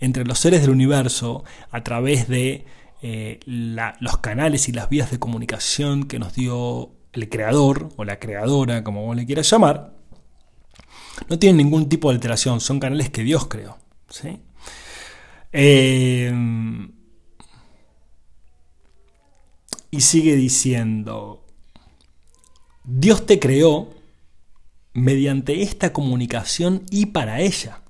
entre 0.00 0.24
los 0.24 0.38
seres 0.38 0.60
del 0.60 0.70
universo 0.70 1.44
a 1.70 1.82
través 1.82 2.28
de 2.28 2.66
eh, 3.02 3.40
los 3.46 4.18
canales 4.18 4.68
y 4.68 4.72
las 4.72 4.88
vías 4.88 5.10
de 5.10 5.18
comunicación 5.18 6.04
que 6.04 6.18
nos 6.18 6.34
dio 6.34 6.90
el 7.12 7.28
creador 7.28 7.88
o 7.96 8.04
la 8.04 8.18
creadora, 8.18 8.84
como 8.84 9.04
vos 9.04 9.16
le 9.16 9.26
quieras 9.26 9.48
llamar, 9.50 9.94
no 11.28 11.38
tienen 11.38 11.58
ningún 11.58 11.88
tipo 11.88 12.08
de 12.10 12.16
alteración, 12.16 12.60
son 12.60 12.80
canales 12.80 13.10
que 13.10 13.22
Dios 13.22 13.46
creó. 13.46 13.78
Eh, 15.52 16.32
y 19.90 20.00
sigue 20.00 20.36
diciendo, 20.36 21.44
Dios 22.84 23.26
te 23.26 23.38
creó 23.38 23.90
mediante 24.94 25.62
esta 25.62 25.92
comunicación 25.92 26.82
y 26.90 27.06
para 27.06 27.40
ella. 27.40 27.82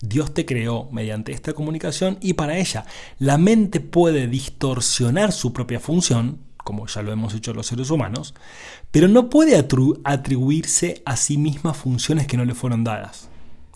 Dios 0.00 0.32
te 0.32 0.46
creó 0.46 0.88
mediante 0.92 1.32
esta 1.32 1.52
comunicación 1.52 2.18
y 2.20 2.34
para 2.34 2.56
ella. 2.58 2.86
La 3.18 3.36
mente 3.36 3.80
puede 3.80 4.28
distorsionar 4.28 5.32
su 5.32 5.52
propia 5.52 5.80
función, 5.80 6.38
como 6.56 6.86
ya 6.86 7.02
lo 7.02 7.10
hemos 7.12 7.34
hecho 7.34 7.52
los 7.52 7.66
seres 7.66 7.90
humanos, 7.90 8.32
pero 8.90 9.08
no 9.08 9.28
puede 9.28 9.62
atribuirse 10.04 11.02
a 11.04 11.16
sí 11.16 11.36
misma 11.36 11.74
funciones 11.74 12.28
que 12.28 12.36
no 12.36 12.44
le 12.44 12.54
fueron 12.54 12.84
dadas. 12.84 13.28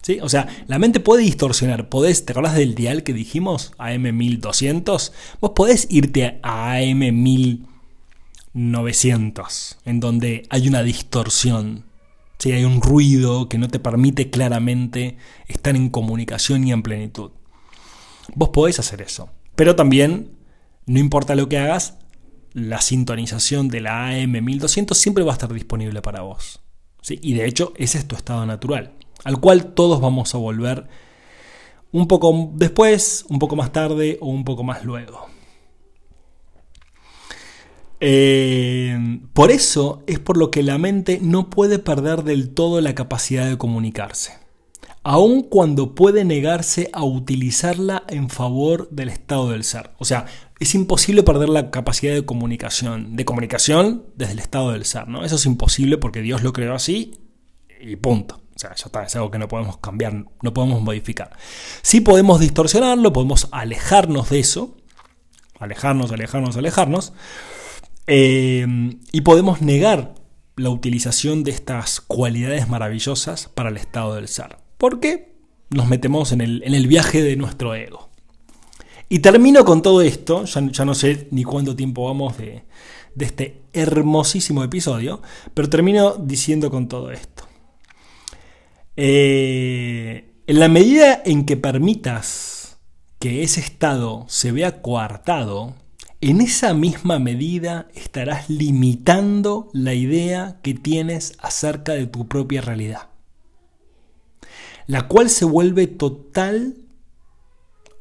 ¿Sí? 0.02 0.20
O 0.20 0.28
sea, 0.28 0.46
la 0.66 0.78
mente 0.80 1.00
puede 1.00 1.22
distorsionar. 1.22 1.88
Podés, 1.88 2.24
¿Te 2.24 2.32
acordás 2.32 2.56
del 2.56 2.74
dial 2.74 3.04
que 3.04 3.12
dijimos? 3.12 3.72
AM1200. 3.78 5.12
Vos 5.40 5.52
podés 5.54 5.87
irte 5.90 6.40
a 6.42 6.80
AM1900, 6.80 9.76
en 9.85 10.00
donde 10.00 10.44
hay 10.50 10.66
una 10.66 10.82
distorsión 10.82 11.85
si 12.42 12.50
hay 12.50 12.64
un 12.64 12.83
ruido 12.83 13.48
que 13.48 13.57
no 13.57 13.68
te 13.68 13.78
permite 13.78 14.28
claramente 14.28 15.16
estar 15.46 15.76
en 15.76 15.90
comunicación 15.90 16.66
y 16.66 16.72
en 16.72 16.83
plenitud. 16.83 17.31
Vos 18.35 18.48
podés 18.48 18.81
hacer 18.81 19.00
eso, 19.00 19.31
pero 19.55 19.76
también, 19.76 20.33
no 20.87 20.98
importa 20.98 21.37
lo 21.37 21.48
que 21.48 21.59
hagas, 21.59 21.98
la 22.52 22.81
sintonización 22.81 23.68
de 23.68 23.83
la 23.83 24.11
AM1200 24.11 24.94
siempre 24.94 25.22
va 25.22 25.31
a 25.31 25.35
estar 25.35 25.52
disponible 25.52 26.02
para 26.02 26.22
vos. 26.22 26.61
¿sí? 27.00 27.20
Y 27.22 27.35
de 27.35 27.46
hecho, 27.46 27.74
ese 27.76 27.98
es 27.98 28.09
tu 28.09 28.16
estado 28.16 28.44
natural, 28.44 28.90
al 29.22 29.38
cual 29.38 29.66
todos 29.74 30.00
vamos 30.00 30.35
a 30.35 30.38
volver 30.38 30.88
un 31.92 32.09
poco 32.09 32.50
después, 32.55 33.24
un 33.28 33.38
poco 33.38 33.55
más 33.55 33.70
tarde 33.70 34.18
o 34.20 34.26
un 34.26 34.42
poco 34.42 34.64
más 34.64 34.85
luego. 34.85 35.28
Eh, 38.04 39.20
por 39.32 39.52
eso 39.52 40.02
es 40.08 40.18
por 40.18 40.36
lo 40.36 40.50
que 40.50 40.64
la 40.64 40.76
mente 40.76 41.20
no 41.22 41.50
puede 41.50 41.78
perder 41.78 42.24
del 42.24 42.50
todo 42.52 42.80
la 42.80 42.96
capacidad 42.96 43.48
de 43.48 43.56
comunicarse, 43.56 44.40
aun 45.04 45.42
cuando 45.42 45.94
puede 45.94 46.24
negarse 46.24 46.90
a 46.92 47.04
utilizarla 47.04 48.02
en 48.08 48.28
favor 48.28 48.90
del 48.90 49.08
estado 49.08 49.50
del 49.50 49.62
ser. 49.62 49.92
O 49.98 50.04
sea, 50.04 50.26
es 50.58 50.74
imposible 50.74 51.22
perder 51.22 51.48
la 51.48 51.70
capacidad 51.70 52.12
de 52.12 52.26
comunicación, 52.26 53.14
de 53.14 53.24
comunicación 53.24 54.06
desde 54.16 54.32
el 54.32 54.40
estado 54.40 54.72
del 54.72 54.84
ser, 54.84 55.06
¿no? 55.06 55.24
Eso 55.24 55.36
es 55.36 55.46
imposible 55.46 55.96
porque 55.96 56.22
Dios 56.22 56.42
lo 56.42 56.52
creó 56.52 56.74
así 56.74 57.20
y 57.80 57.94
punto. 57.94 58.42
O 58.56 58.58
sea, 58.58 58.74
ya 58.74 58.86
está, 58.86 59.04
es 59.04 59.14
algo 59.14 59.30
que 59.30 59.38
no 59.38 59.46
podemos 59.46 59.76
cambiar, 59.76 60.24
no 60.42 60.52
podemos 60.52 60.82
modificar. 60.82 61.36
Sí 61.82 62.00
podemos 62.00 62.40
distorsionarlo, 62.40 63.12
podemos 63.12 63.46
alejarnos 63.52 64.30
de 64.30 64.40
eso, 64.40 64.76
alejarnos, 65.60 66.10
alejarnos, 66.10 66.56
alejarnos, 66.56 67.12
eh, 68.06 68.66
y 69.12 69.20
podemos 69.22 69.62
negar 69.62 70.14
la 70.56 70.70
utilización 70.70 71.44
de 71.44 71.50
estas 71.50 72.00
cualidades 72.00 72.68
maravillosas 72.68 73.48
para 73.48 73.70
el 73.70 73.76
estado 73.76 74.14
del 74.14 74.28
ser. 74.28 74.56
Porque 74.78 75.34
nos 75.70 75.88
metemos 75.88 76.32
en 76.32 76.40
el, 76.40 76.62
en 76.64 76.74
el 76.74 76.86
viaje 76.86 77.22
de 77.22 77.36
nuestro 77.36 77.74
ego. 77.74 78.10
Y 79.08 79.20
termino 79.20 79.64
con 79.64 79.82
todo 79.82 80.02
esto, 80.02 80.44
ya, 80.44 80.60
ya 80.70 80.84
no 80.84 80.94
sé 80.94 81.28
ni 81.30 81.44
cuánto 81.44 81.76
tiempo 81.76 82.04
vamos 82.04 82.38
de, 82.38 82.64
de 83.14 83.24
este 83.24 83.62
hermosísimo 83.72 84.64
episodio, 84.64 85.22
pero 85.54 85.68
termino 85.68 86.16
diciendo 86.16 86.70
con 86.70 86.88
todo 86.88 87.10
esto. 87.10 87.46
Eh, 88.96 90.32
en 90.46 90.58
la 90.58 90.68
medida 90.68 91.22
en 91.24 91.44
que 91.46 91.56
permitas 91.56 92.78
que 93.18 93.42
ese 93.42 93.60
estado 93.60 94.24
se 94.28 94.52
vea 94.52 94.82
coartado, 94.82 95.74
en 96.22 96.40
esa 96.40 96.72
misma 96.72 97.18
medida 97.18 97.88
estarás 97.94 98.48
limitando 98.48 99.68
la 99.72 99.92
idea 99.92 100.61
que 100.62 100.72
tienes 100.72 101.35
acerca 101.40 101.94
de 101.94 102.06
tu 102.06 102.28
propia 102.28 102.61
realidad, 102.61 103.08
la 104.87 105.08
cual 105.08 105.28
se 105.30 105.44
vuelve 105.44 105.88
total 105.88 106.76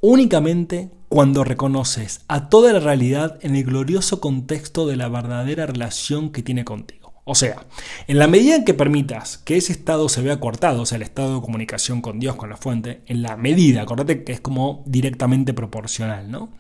únicamente 0.02 0.92
cuando 1.10 1.44
reconoces 1.44 2.22
a 2.28 2.48
toda 2.48 2.74
la 2.74 2.80
realidad 2.80 3.40
en 3.42 3.56
el 3.56 3.64
glorioso 3.64 4.22
contexto 4.22 4.86
de 4.86 4.98
la 4.98 5.10
verdadera 5.10 5.66
relación 5.66 6.32
que 6.32 6.44
tiene 6.44 6.64
contigo. 6.64 7.14
O 7.24 7.34
sea, 7.34 7.66
en 8.08 8.20
la 8.20 8.28
medida 8.28 8.56
en 8.56 8.66
que 8.66 8.76
permitas 8.76 9.40
que 9.40 9.58
ese 9.58 9.74
estado 9.74 10.10
se 10.10 10.22
vea 10.22 10.40
cortado, 10.40 10.84
o 10.84 10.86
sea, 10.86 10.98
el 10.98 11.02
estado 11.02 11.36
de 11.36 11.42
comunicación 11.42 12.02
con 12.02 12.20
Dios, 12.20 12.36
con 12.36 12.52
la 12.52 12.58
fuente, 12.58 13.02
en 13.08 13.24
la 13.24 13.36
medida, 13.36 13.82
acordate 13.82 14.24
que 14.24 14.32
es 14.32 14.42
como 14.42 14.84
directamente 14.86 15.56
proporcional, 15.56 16.30
¿no? 16.30 16.52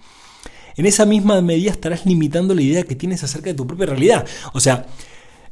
En 0.82 0.88
esa 0.88 1.06
misma 1.06 1.40
medida 1.44 1.70
estarás 1.70 2.08
limitando 2.08 2.56
la 2.56 2.64
idea 2.64 2.82
que 2.82 2.96
tienes 2.96 3.24
acerca 3.24 3.52
de 3.52 3.54
tu 3.54 3.68
propia 3.68 3.86
realidad. 3.86 4.26
O 4.54 4.60
sea, 4.60 4.88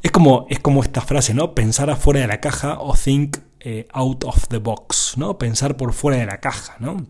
es 0.02 0.10
como, 0.10 0.48
es 0.50 0.58
como 0.60 0.82
esta 0.82 1.02
frase, 1.02 1.36
¿no? 1.36 1.54
Pensar 1.54 1.92
afuera 1.92 2.22
de 2.22 2.26
la 2.26 2.42
caja 2.42 2.80
o 2.80 2.96
think 2.96 3.38
eh, 3.60 3.88
out 3.94 4.24
of 4.24 4.48
the 4.48 4.58
box, 4.58 5.14
¿no? 5.18 5.38
Pensar 5.38 5.78
por 5.78 5.94
fuera 5.94 6.18
de 6.18 6.26
la 6.26 6.40
caja, 6.40 6.78
¿no? 6.80 7.06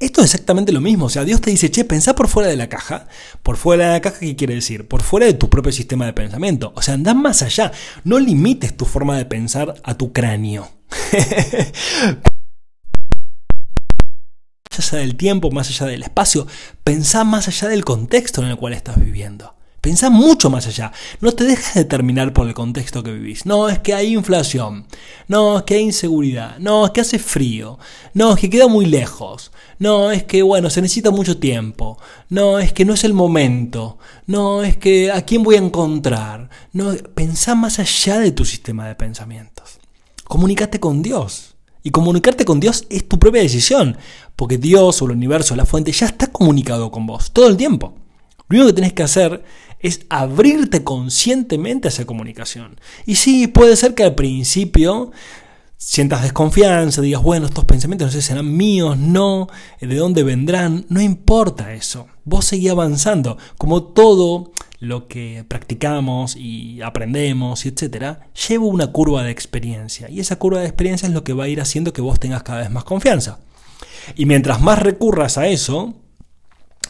Esto 0.00 0.22
es 0.22 0.32
exactamente 0.32 0.72
lo 0.72 0.80
mismo. 0.80 1.04
O 1.04 1.10
sea, 1.10 1.24
Dios 1.24 1.42
te 1.42 1.50
dice, 1.50 1.70
che, 1.70 1.84
pensá 1.84 2.14
por 2.14 2.28
fuera 2.28 2.48
de 2.48 2.56
la 2.56 2.70
caja. 2.70 3.08
Por 3.42 3.58
fuera 3.58 3.88
de 3.88 3.92
la 3.92 4.00
caja, 4.00 4.20
¿qué 4.20 4.34
quiere 4.34 4.54
decir? 4.54 4.88
Por 4.88 5.02
fuera 5.02 5.26
de 5.26 5.34
tu 5.34 5.50
propio 5.50 5.70
sistema 5.70 6.06
de 6.06 6.14
pensamiento. 6.14 6.72
O 6.76 6.80
sea, 6.80 6.94
anda 6.94 7.12
más 7.12 7.42
allá. 7.42 7.72
No 8.04 8.18
limites 8.20 8.74
tu 8.74 8.86
forma 8.86 9.18
de 9.18 9.26
pensar 9.26 9.74
a 9.84 9.98
tu 9.98 10.14
cráneo. 10.14 10.66
más 14.78 14.92
allá 14.92 15.02
del 15.02 15.16
tiempo, 15.16 15.50
más 15.50 15.68
allá 15.68 15.86
del 15.86 16.02
espacio, 16.02 16.46
pensá 16.84 17.24
más 17.24 17.48
allá 17.48 17.68
del 17.68 17.84
contexto 17.84 18.42
en 18.42 18.48
el 18.48 18.56
cual 18.56 18.72
estás 18.72 18.98
viviendo. 18.98 19.54
Pensá 19.82 20.10
mucho 20.10 20.48
más 20.48 20.68
allá. 20.68 20.92
No 21.20 21.32
te 21.32 21.42
dejes 21.42 21.74
determinar 21.74 22.32
por 22.32 22.46
el 22.46 22.54
contexto 22.54 23.02
que 23.02 23.10
vivís. 23.10 23.46
No, 23.46 23.68
es 23.68 23.80
que 23.80 23.94
hay 23.94 24.14
inflación. 24.14 24.86
No, 25.26 25.58
es 25.58 25.64
que 25.64 25.74
hay 25.74 25.82
inseguridad. 25.82 26.56
No, 26.60 26.86
es 26.86 26.92
que 26.92 27.00
hace 27.00 27.18
frío. 27.18 27.80
No, 28.14 28.34
es 28.34 28.40
que 28.40 28.48
queda 28.48 28.68
muy 28.68 28.86
lejos. 28.86 29.50
No, 29.80 30.12
es 30.12 30.22
que, 30.22 30.42
bueno, 30.42 30.70
se 30.70 30.82
necesita 30.82 31.10
mucho 31.10 31.38
tiempo. 31.38 31.98
No, 32.28 32.60
es 32.60 32.72
que 32.72 32.84
no 32.84 32.94
es 32.94 33.02
el 33.02 33.12
momento. 33.12 33.98
No, 34.28 34.62
es 34.62 34.76
que 34.76 35.10
a 35.10 35.22
quién 35.22 35.42
voy 35.42 35.56
a 35.56 35.58
encontrar. 35.58 36.48
No, 36.72 36.94
pensá 37.16 37.56
más 37.56 37.80
allá 37.80 38.20
de 38.20 38.30
tu 38.30 38.44
sistema 38.44 38.86
de 38.86 38.94
pensamientos. 38.94 39.80
Comunicate 40.22 40.78
con 40.78 41.02
Dios. 41.02 41.51
Y 41.82 41.90
comunicarte 41.90 42.44
con 42.44 42.60
Dios 42.60 42.86
es 42.90 43.08
tu 43.08 43.18
propia 43.18 43.42
decisión. 43.42 43.96
Porque 44.36 44.58
Dios 44.58 45.02
o 45.02 45.06
el 45.06 45.12
universo, 45.12 45.56
la 45.56 45.66
fuente, 45.66 45.92
ya 45.92 46.06
está 46.06 46.28
comunicado 46.28 46.90
con 46.90 47.06
vos 47.06 47.32
todo 47.32 47.48
el 47.48 47.56
tiempo. 47.56 47.94
Lo 48.48 48.58
único 48.58 48.68
que 48.68 48.74
tenés 48.74 48.92
que 48.92 49.02
hacer 49.02 49.44
es 49.80 50.02
abrirte 50.08 50.84
conscientemente 50.84 51.88
a 51.88 51.90
esa 51.90 52.04
comunicación. 52.04 52.80
Y 53.04 53.16
sí, 53.16 53.48
puede 53.48 53.76
ser 53.76 53.94
que 53.94 54.04
al 54.04 54.14
principio 54.14 55.10
sientas 55.76 56.22
desconfianza, 56.22 57.02
digas, 57.02 57.22
bueno, 57.22 57.46
estos 57.46 57.64
pensamientos 57.64 58.06
no 58.06 58.12
sé 58.12 58.22
serán 58.22 58.56
míos, 58.56 58.96
no, 58.96 59.48
de 59.80 59.96
dónde 59.96 60.22
vendrán, 60.22 60.86
no 60.88 61.00
importa 61.00 61.74
eso. 61.74 62.06
Vos 62.24 62.44
seguís 62.44 62.70
avanzando, 62.70 63.36
como 63.58 63.82
todo 63.82 64.52
lo 64.82 65.06
que 65.06 65.44
practicamos 65.46 66.34
y 66.34 66.82
aprendemos 66.82 67.66
etcétera, 67.66 68.26
lleva 68.48 68.64
una 68.64 68.88
curva 68.88 69.22
de 69.22 69.30
experiencia 69.30 70.10
y 70.10 70.18
esa 70.18 70.40
curva 70.40 70.58
de 70.58 70.66
experiencia 70.66 71.06
es 71.06 71.14
lo 71.14 71.22
que 71.22 71.34
va 71.34 71.44
a 71.44 71.48
ir 71.48 71.60
haciendo 71.60 71.92
que 71.92 72.02
vos 72.02 72.18
tengas 72.18 72.42
cada 72.42 72.62
vez 72.62 72.70
más 72.70 72.82
confianza. 72.82 73.38
Y 74.16 74.26
mientras 74.26 74.60
más 74.60 74.80
recurras 74.80 75.38
a 75.38 75.46
eso, 75.46 75.94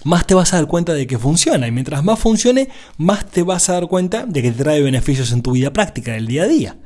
más 0.04 0.26
te 0.26 0.34
vas 0.34 0.52
a 0.52 0.56
dar 0.56 0.66
cuenta 0.66 0.94
de 0.94 1.06
que 1.06 1.18
funciona. 1.18 1.66
Y 1.66 1.72
mientras 1.72 2.04
más 2.04 2.18
funcione, 2.18 2.68
más 2.96 3.26
te 3.30 3.42
vas 3.42 3.68
a 3.68 3.74
dar 3.74 3.86
cuenta 3.86 4.26
de 4.26 4.42
que 4.42 4.52
te 4.52 4.62
trae 4.62 4.82
beneficios 4.82 5.32
en 5.32 5.42
tu 5.42 5.52
vida 5.52 5.72
práctica, 5.72 6.12
del 6.12 6.26
día 6.26 6.44
a 6.44 6.48
día. 6.48 6.76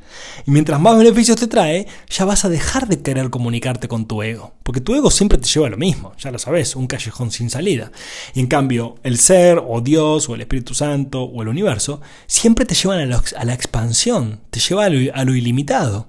Y 0.45 0.51
mientras 0.51 0.79
más 0.79 0.97
beneficios 0.97 1.37
te 1.37 1.47
trae, 1.47 1.87
ya 2.09 2.25
vas 2.25 2.45
a 2.45 2.49
dejar 2.49 2.87
de 2.87 3.01
querer 3.01 3.29
comunicarte 3.29 3.87
con 3.87 4.07
tu 4.07 4.23
ego. 4.23 4.53
Porque 4.63 4.81
tu 4.81 4.95
ego 4.95 5.11
siempre 5.11 5.37
te 5.37 5.47
lleva 5.47 5.67
a 5.67 5.71
lo 5.71 5.77
mismo, 5.77 6.13
ya 6.17 6.31
lo 6.31 6.39
sabes, 6.39 6.75
un 6.75 6.87
callejón 6.87 7.31
sin 7.31 7.49
salida. 7.49 7.91
Y 8.33 8.39
en 8.39 8.47
cambio, 8.47 8.95
el 9.03 9.17
ser, 9.17 9.61
o 9.65 9.81
Dios, 9.81 10.29
o 10.29 10.35
el 10.35 10.41
Espíritu 10.41 10.73
Santo, 10.73 11.23
o 11.23 11.41
el 11.41 11.47
universo, 11.47 12.01
siempre 12.25 12.65
te 12.65 12.75
llevan 12.75 12.99
a, 12.99 13.43
la 13.45 13.53
expansión, 13.53 14.41
te 14.49 14.59
lleva 14.59 14.85
a 14.85 14.89
lo 15.25 15.35
ilimitado. 15.35 16.07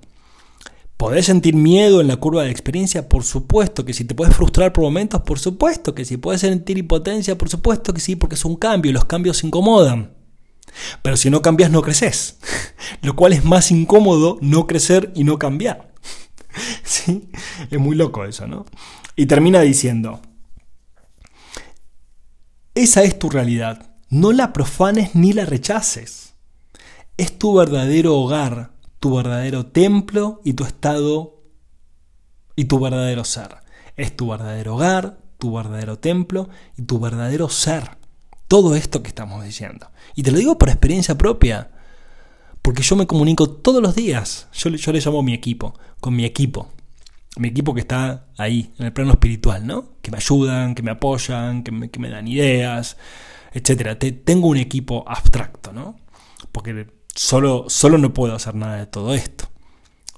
¿Podés 0.98 1.26
sentir 1.26 1.54
miedo 1.54 2.00
en 2.00 2.08
la 2.08 2.16
curva 2.16 2.42
de 2.42 2.50
experiencia? 2.50 3.08
Por 3.08 3.22
supuesto 3.22 3.84
que 3.84 3.94
sí. 3.94 4.04
¿Te 4.04 4.16
puedes 4.16 4.34
frustrar 4.34 4.72
por 4.72 4.82
momentos? 4.82 5.22
Por 5.22 5.38
supuesto 5.38 5.94
que 5.94 6.04
sí. 6.04 6.16
¿Puedes 6.16 6.40
sentir 6.40 6.76
impotencia? 6.76 7.38
Por 7.38 7.48
supuesto 7.48 7.94
que 7.94 8.00
sí, 8.00 8.16
porque 8.16 8.34
es 8.34 8.44
un 8.44 8.56
cambio 8.56 8.90
y 8.90 8.92
los 8.92 9.04
cambios 9.04 9.44
incomodan. 9.44 10.12
Pero 11.02 11.16
si 11.16 11.30
no 11.30 11.40
cambias, 11.40 11.70
no 11.70 11.82
creces. 11.82 12.38
Lo 13.02 13.14
cual 13.14 13.32
es 13.32 13.44
más 13.44 13.70
incómodo 13.70 14.38
no 14.40 14.66
crecer 14.66 15.12
y 15.14 15.22
no 15.22 15.38
cambiar. 15.38 15.92
¿Sí? 16.82 17.30
Es 17.70 17.78
muy 17.78 17.94
loco 17.94 18.24
eso, 18.24 18.48
¿no? 18.48 18.66
Y 19.14 19.26
termina 19.26 19.60
diciendo, 19.60 20.20
esa 22.74 23.04
es 23.04 23.16
tu 23.20 23.30
realidad. 23.30 23.94
No 24.10 24.32
la 24.32 24.52
profanes 24.52 25.14
ni 25.14 25.32
la 25.32 25.44
rechaces. 25.44 26.34
Es 27.16 27.38
tu 27.38 27.54
verdadero 27.54 28.16
hogar 28.16 28.77
tu 29.00 29.14
verdadero 29.14 29.66
templo 29.66 30.40
y 30.44 30.54
tu 30.54 30.64
estado 30.64 31.42
y 32.56 32.64
tu 32.64 32.80
verdadero 32.80 33.24
ser. 33.24 33.56
Es 33.96 34.16
tu 34.16 34.28
verdadero 34.28 34.74
hogar, 34.74 35.18
tu 35.38 35.54
verdadero 35.54 35.98
templo 35.98 36.48
y 36.76 36.82
tu 36.82 36.98
verdadero 36.98 37.48
ser. 37.48 37.98
Todo 38.48 38.74
esto 38.74 39.02
que 39.02 39.08
estamos 39.08 39.44
diciendo. 39.44 39.90
Y 40.14 40.22
te 40.22 40.32
lo 40.32 40.38
digo 40.38 40.58
por 40.58 40.68
experiencia 40.68 41.16
propia. 41.16 41.70
Porque 42.62 42.82
yo 42.82 42.96
me 42.96 43.06
comunico 43.06 43.48
todos 43.48 43.82
los 43.82 43.94
días. 43.94 44.48
Yo, 44.52 44.70
le 44.70 45.00
llamo 45.00 45.22
mi 45.22 45.34
equipo. 45.34 45.74
Con 46.00 46.16
mi 46.16 46.24
equipo. 46.24 46.70
Mi 47.36 47.48
equipo 47.48 47.74
que 47.74 47.80
está 47.80 48.26
ahí, 48.36 48.72
en 48.78 48.86
el 48.86 48.92
plano 48.92 49.12
espiritual, 49.12 49.66
¿no? 49.66 49.96
Que 50.02 50.10
me 50.10 50.16
ayudan, 50.16 50.74
que 50.74 50.82
me 50.82 50.90
apoyan, 50.90 51.62
que 51.62 51.70
me, 51.70 51.90
que 51.90 52.00
me 52.00 52.10
dan 52.10 52.26
ideas, 52.26 52.96
etc. 53.52 53.96
tengo 54.24 54.48
un 54.48 54.56
equipo 54.56 55.04
abstracto, 55.06 55.72
¿no? 55.72 55.96
Porque 56.50 56.88
solo, 57.18 57.64
solo 57.68 57.98
no 57.98 58.14
puedo 58.14 58.34
hacer 58.34 58.54
nada 58.54 58.76
de 58.76 58.86
todo 58.86 59.12
esto. 59.14 59.50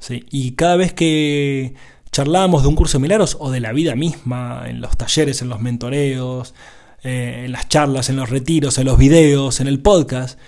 ¿sí? 0.00 0.26
Y 0.30 0.52
cada 0.52 0.76
vez 0.76 0.92
que 0.92 1.74
charlamos 2.12 2.62
de 2.62 2.68
un 2.68 2.74
curso 2.74 2.98
de 2.98 3.02
milagros 3.02 3.36
o 3.40 3.50
de 3.50 3.60
la 3.60 3.72
vida 3.72 3.94
misma, 3.94 4.64
en 4.66 4.80
los 4.80 4.96
talleres, 4.96 5.40
en 5.40 5.48
los 5.48 5.60
mentoreos, 5.60 6.54
eh, 7.02 7.44
en 7.46 7.52
las 7.52 7.68
charlas, 7.68 8.10
en 8.10 8.16
los 8.16 8.28
retiros, 8.28 8.76
en 8.76 8.84
los 8.84 8.98
videos, 8.98 9.60
en 9.60 9.66
el 9.66 9.80
podcast, 9.80 10.38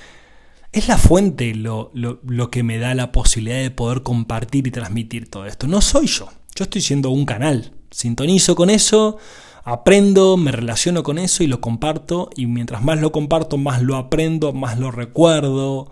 es 0.73 0.88
la 0.88 0.99
fuente 0.99 1.55
lo, 1.55 1.91
lo, 1.95 2.51
que 2.51 2.62
me 2.62 2.79
da 2.79 2.95
la 2.95 3.12
posibilidad 3.12 3.61
de 3.61 3.71
poder 3.71 4.03
compartir 4.03 4.67
y 4.67 4.71
transmitir 4.71 5.31
todo 5.31 5.47
esto. 5.47 5.67
No 5.67 5.81
soy 5.81 6.07
yo, 6.07 6.29
yo 6.55 6.65
estoy 6.65 6.83
siendo 6.83 7.11
un 7.11 7.25
canal. 7.25 7.73
Sintonizo 7.91 8.55
con 8.55 8.71
eso, 8.71 9.19
aprendo, 9.65 10.37
me 10.37 10.53
relaciono 10.53 11.03
con 11.03 11.19
eso 11.19 11.43
y 11.43 11.47
lo 11.47 11.61
comparto. 11.61 12.31
Y 12.37 12.47
mientras 12.47 12.83
más 12.83 13.01
lo 13.01 13.12
comparto, 13.12 13.59
más 13.59 13.83
lo 13.83 13.97
aprendo, 13.97 14.55
más 14.55 14.79
lo 14.79 14.91
recuerdo, 14.91 15.91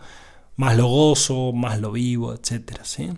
más 0.60 0.76
lo 0.76 0.88
gozo, 0.88 1.52
más 1.54 1.80
lo 1.80 1.90
vivo, 1.90 2.34
etc. 2.34 2.80
¿sí? 2.82 3.08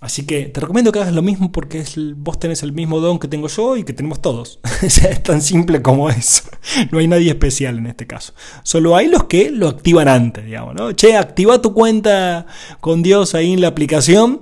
Así 0.00 0.26
que 0.26 0.46
te 0.46 0.60
recomiendo 0.60 0.90
que 0.90 0.98
hagas 0.98 1.14
lo 1.14 1.22
mismo 1.22 1.52
porque 1.52 1.84
vos 2.16 2.40
tenés 2.40 2.64
el 2.64 2.72
mismo 2.72 2.98
don 2.98 3.20
que 3.20 3.28
tengo 3.28 3.46
yo 3.46 3.76
y 3.76 3.84
que 3.84 3.92
tenemos 3.92 4.20
todos. 4.20 4.58
es 4.82 5.22
tan 5.22 5.40
simple 5.40 5.82
como 5.82 6.10
eso. 6.10 6.42
No 6.90 6.98
hay 6.98 7.06
nadie 7.06 7.30
especial 7.30 7.78
en 7.78 7.86
este 7.86 8.08
caso. 8.08 8.34
Solo 8.64 8.96
hay 8.96 9.06
los 9.06 9.24
que 9.24 9.52
lo 9.52 9.68
activan 9.68 10.08
antes, 10.08 10.44
digamos, 10.44 10.74
¿no? 10.74 10.90
Che, 10.90 11.16
activa 11.16 11.62
tu 11.62 11.74
cuenta 11.74 12.46
con 12.80 13.04
Dios 13.04 13.36
ahí 13.36 13.52
en 13.52 13.60
la 13.60 13.68
aplicación. 13.68 14.40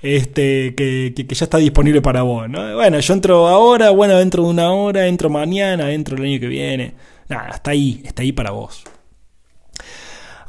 Este, 0.00 0.76
que, 0.76 1.12
que, 1.16 1.34
ya 1.34 1.44
está 1.44 1.58
disponible 1.58 2.00
para 2.00 2.22
vos, 2.22 2.48
¿no? 2.48 2.76
Bueno, 2.76 3.00
yo 3.00 3.12
entro 3.12 3.48
ahora, 3.48 3.90
bueno, 3.90 4.16
dentro 4.16 4.44
de 4.44 4.50
una 4.50 4.70
hora, 4.70 5.08
entro 5.08 5.30
mañana, 5.30 5.90
entro 5.90 6.16
el 6.16 6.22
año 6.22 6.38
que 6.38 6.46
viene. 6.46 6.94
Nada, 7.28 7.56
está 7.56 7.72
ahí, 7.72 8.02
está 8.04 8.22
ahí 8.22 8.30
para 8.30 8.52
vos. 8.52 8.84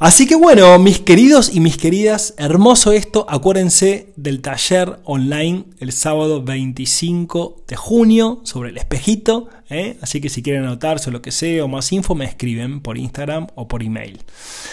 Así 0.00 0.26
que 0.26 0.34
bueno, 0.34 0.78
mis 0.78 0.98
queridos 0.98 1.54
y 1.54 1.60
mis 1.60 1.76
queridas, 1.76 2.32
hermoso 2.38 2.92
esto. 2.92 3.26
Acuérdense 3.28 4.14
del 4.16 4.40
taller 4.40 4.98
online 5.04 5.64
el 5.78 5.92
sábado 5.92 6.42
25 6.42 7.64
de 7.68 7.76
junio 7.76 8.40
sobre 8.44 8.70
el 8.70 8.78
espejito. 8.78 9.48
¿eh? 9.68 9.98
Así 10.00 10.22
que 10.22 10.30
si 10.30 10.42
quieren 10.42 10.64
anotarse 10.64 11.10
o 11.10 11.12
lo 11.12 11.20
que 11.20 11.32
sea 11.32 11.66
o 11.66 11.68
más 11.68 11.92
info, 11.92 12.14
me 12.14 12.24
escriben 12.24 12.80
por 12.80 12.96
Instagram 12.96 13.48
o 13.56 13.68
por 13.68 13.82
email. 13.82 14.22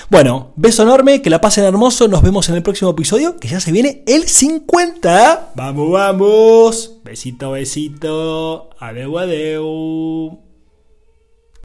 Bueno, 0.10 0.54
beso 0.56 0.84
enorme, 0.84 1.22
que 1.22 1.30
la 1.30 1.42
pasen 1.42 1.66
hermoso. 1.66 2.08
Nos 2.08 2.22
vemos 2.22 2.48
en 2.48 2.56
el 2.56 2.64
próximo 2.64 2.92
episodio, 2.92 3.36
que 3.38 3.50
ya 3.50 3.60
se 3.60 3.74
viene 3.74 4.04
el 4.08 4.30
50. 4.30 5.52
Vamos, 5.56 5.92
vamos. 5.92 7.00
Besito, 7.04 7.52
besito. 7.52 8.70
Adeu, 8.80 9.20
adeu. 9.20 10.47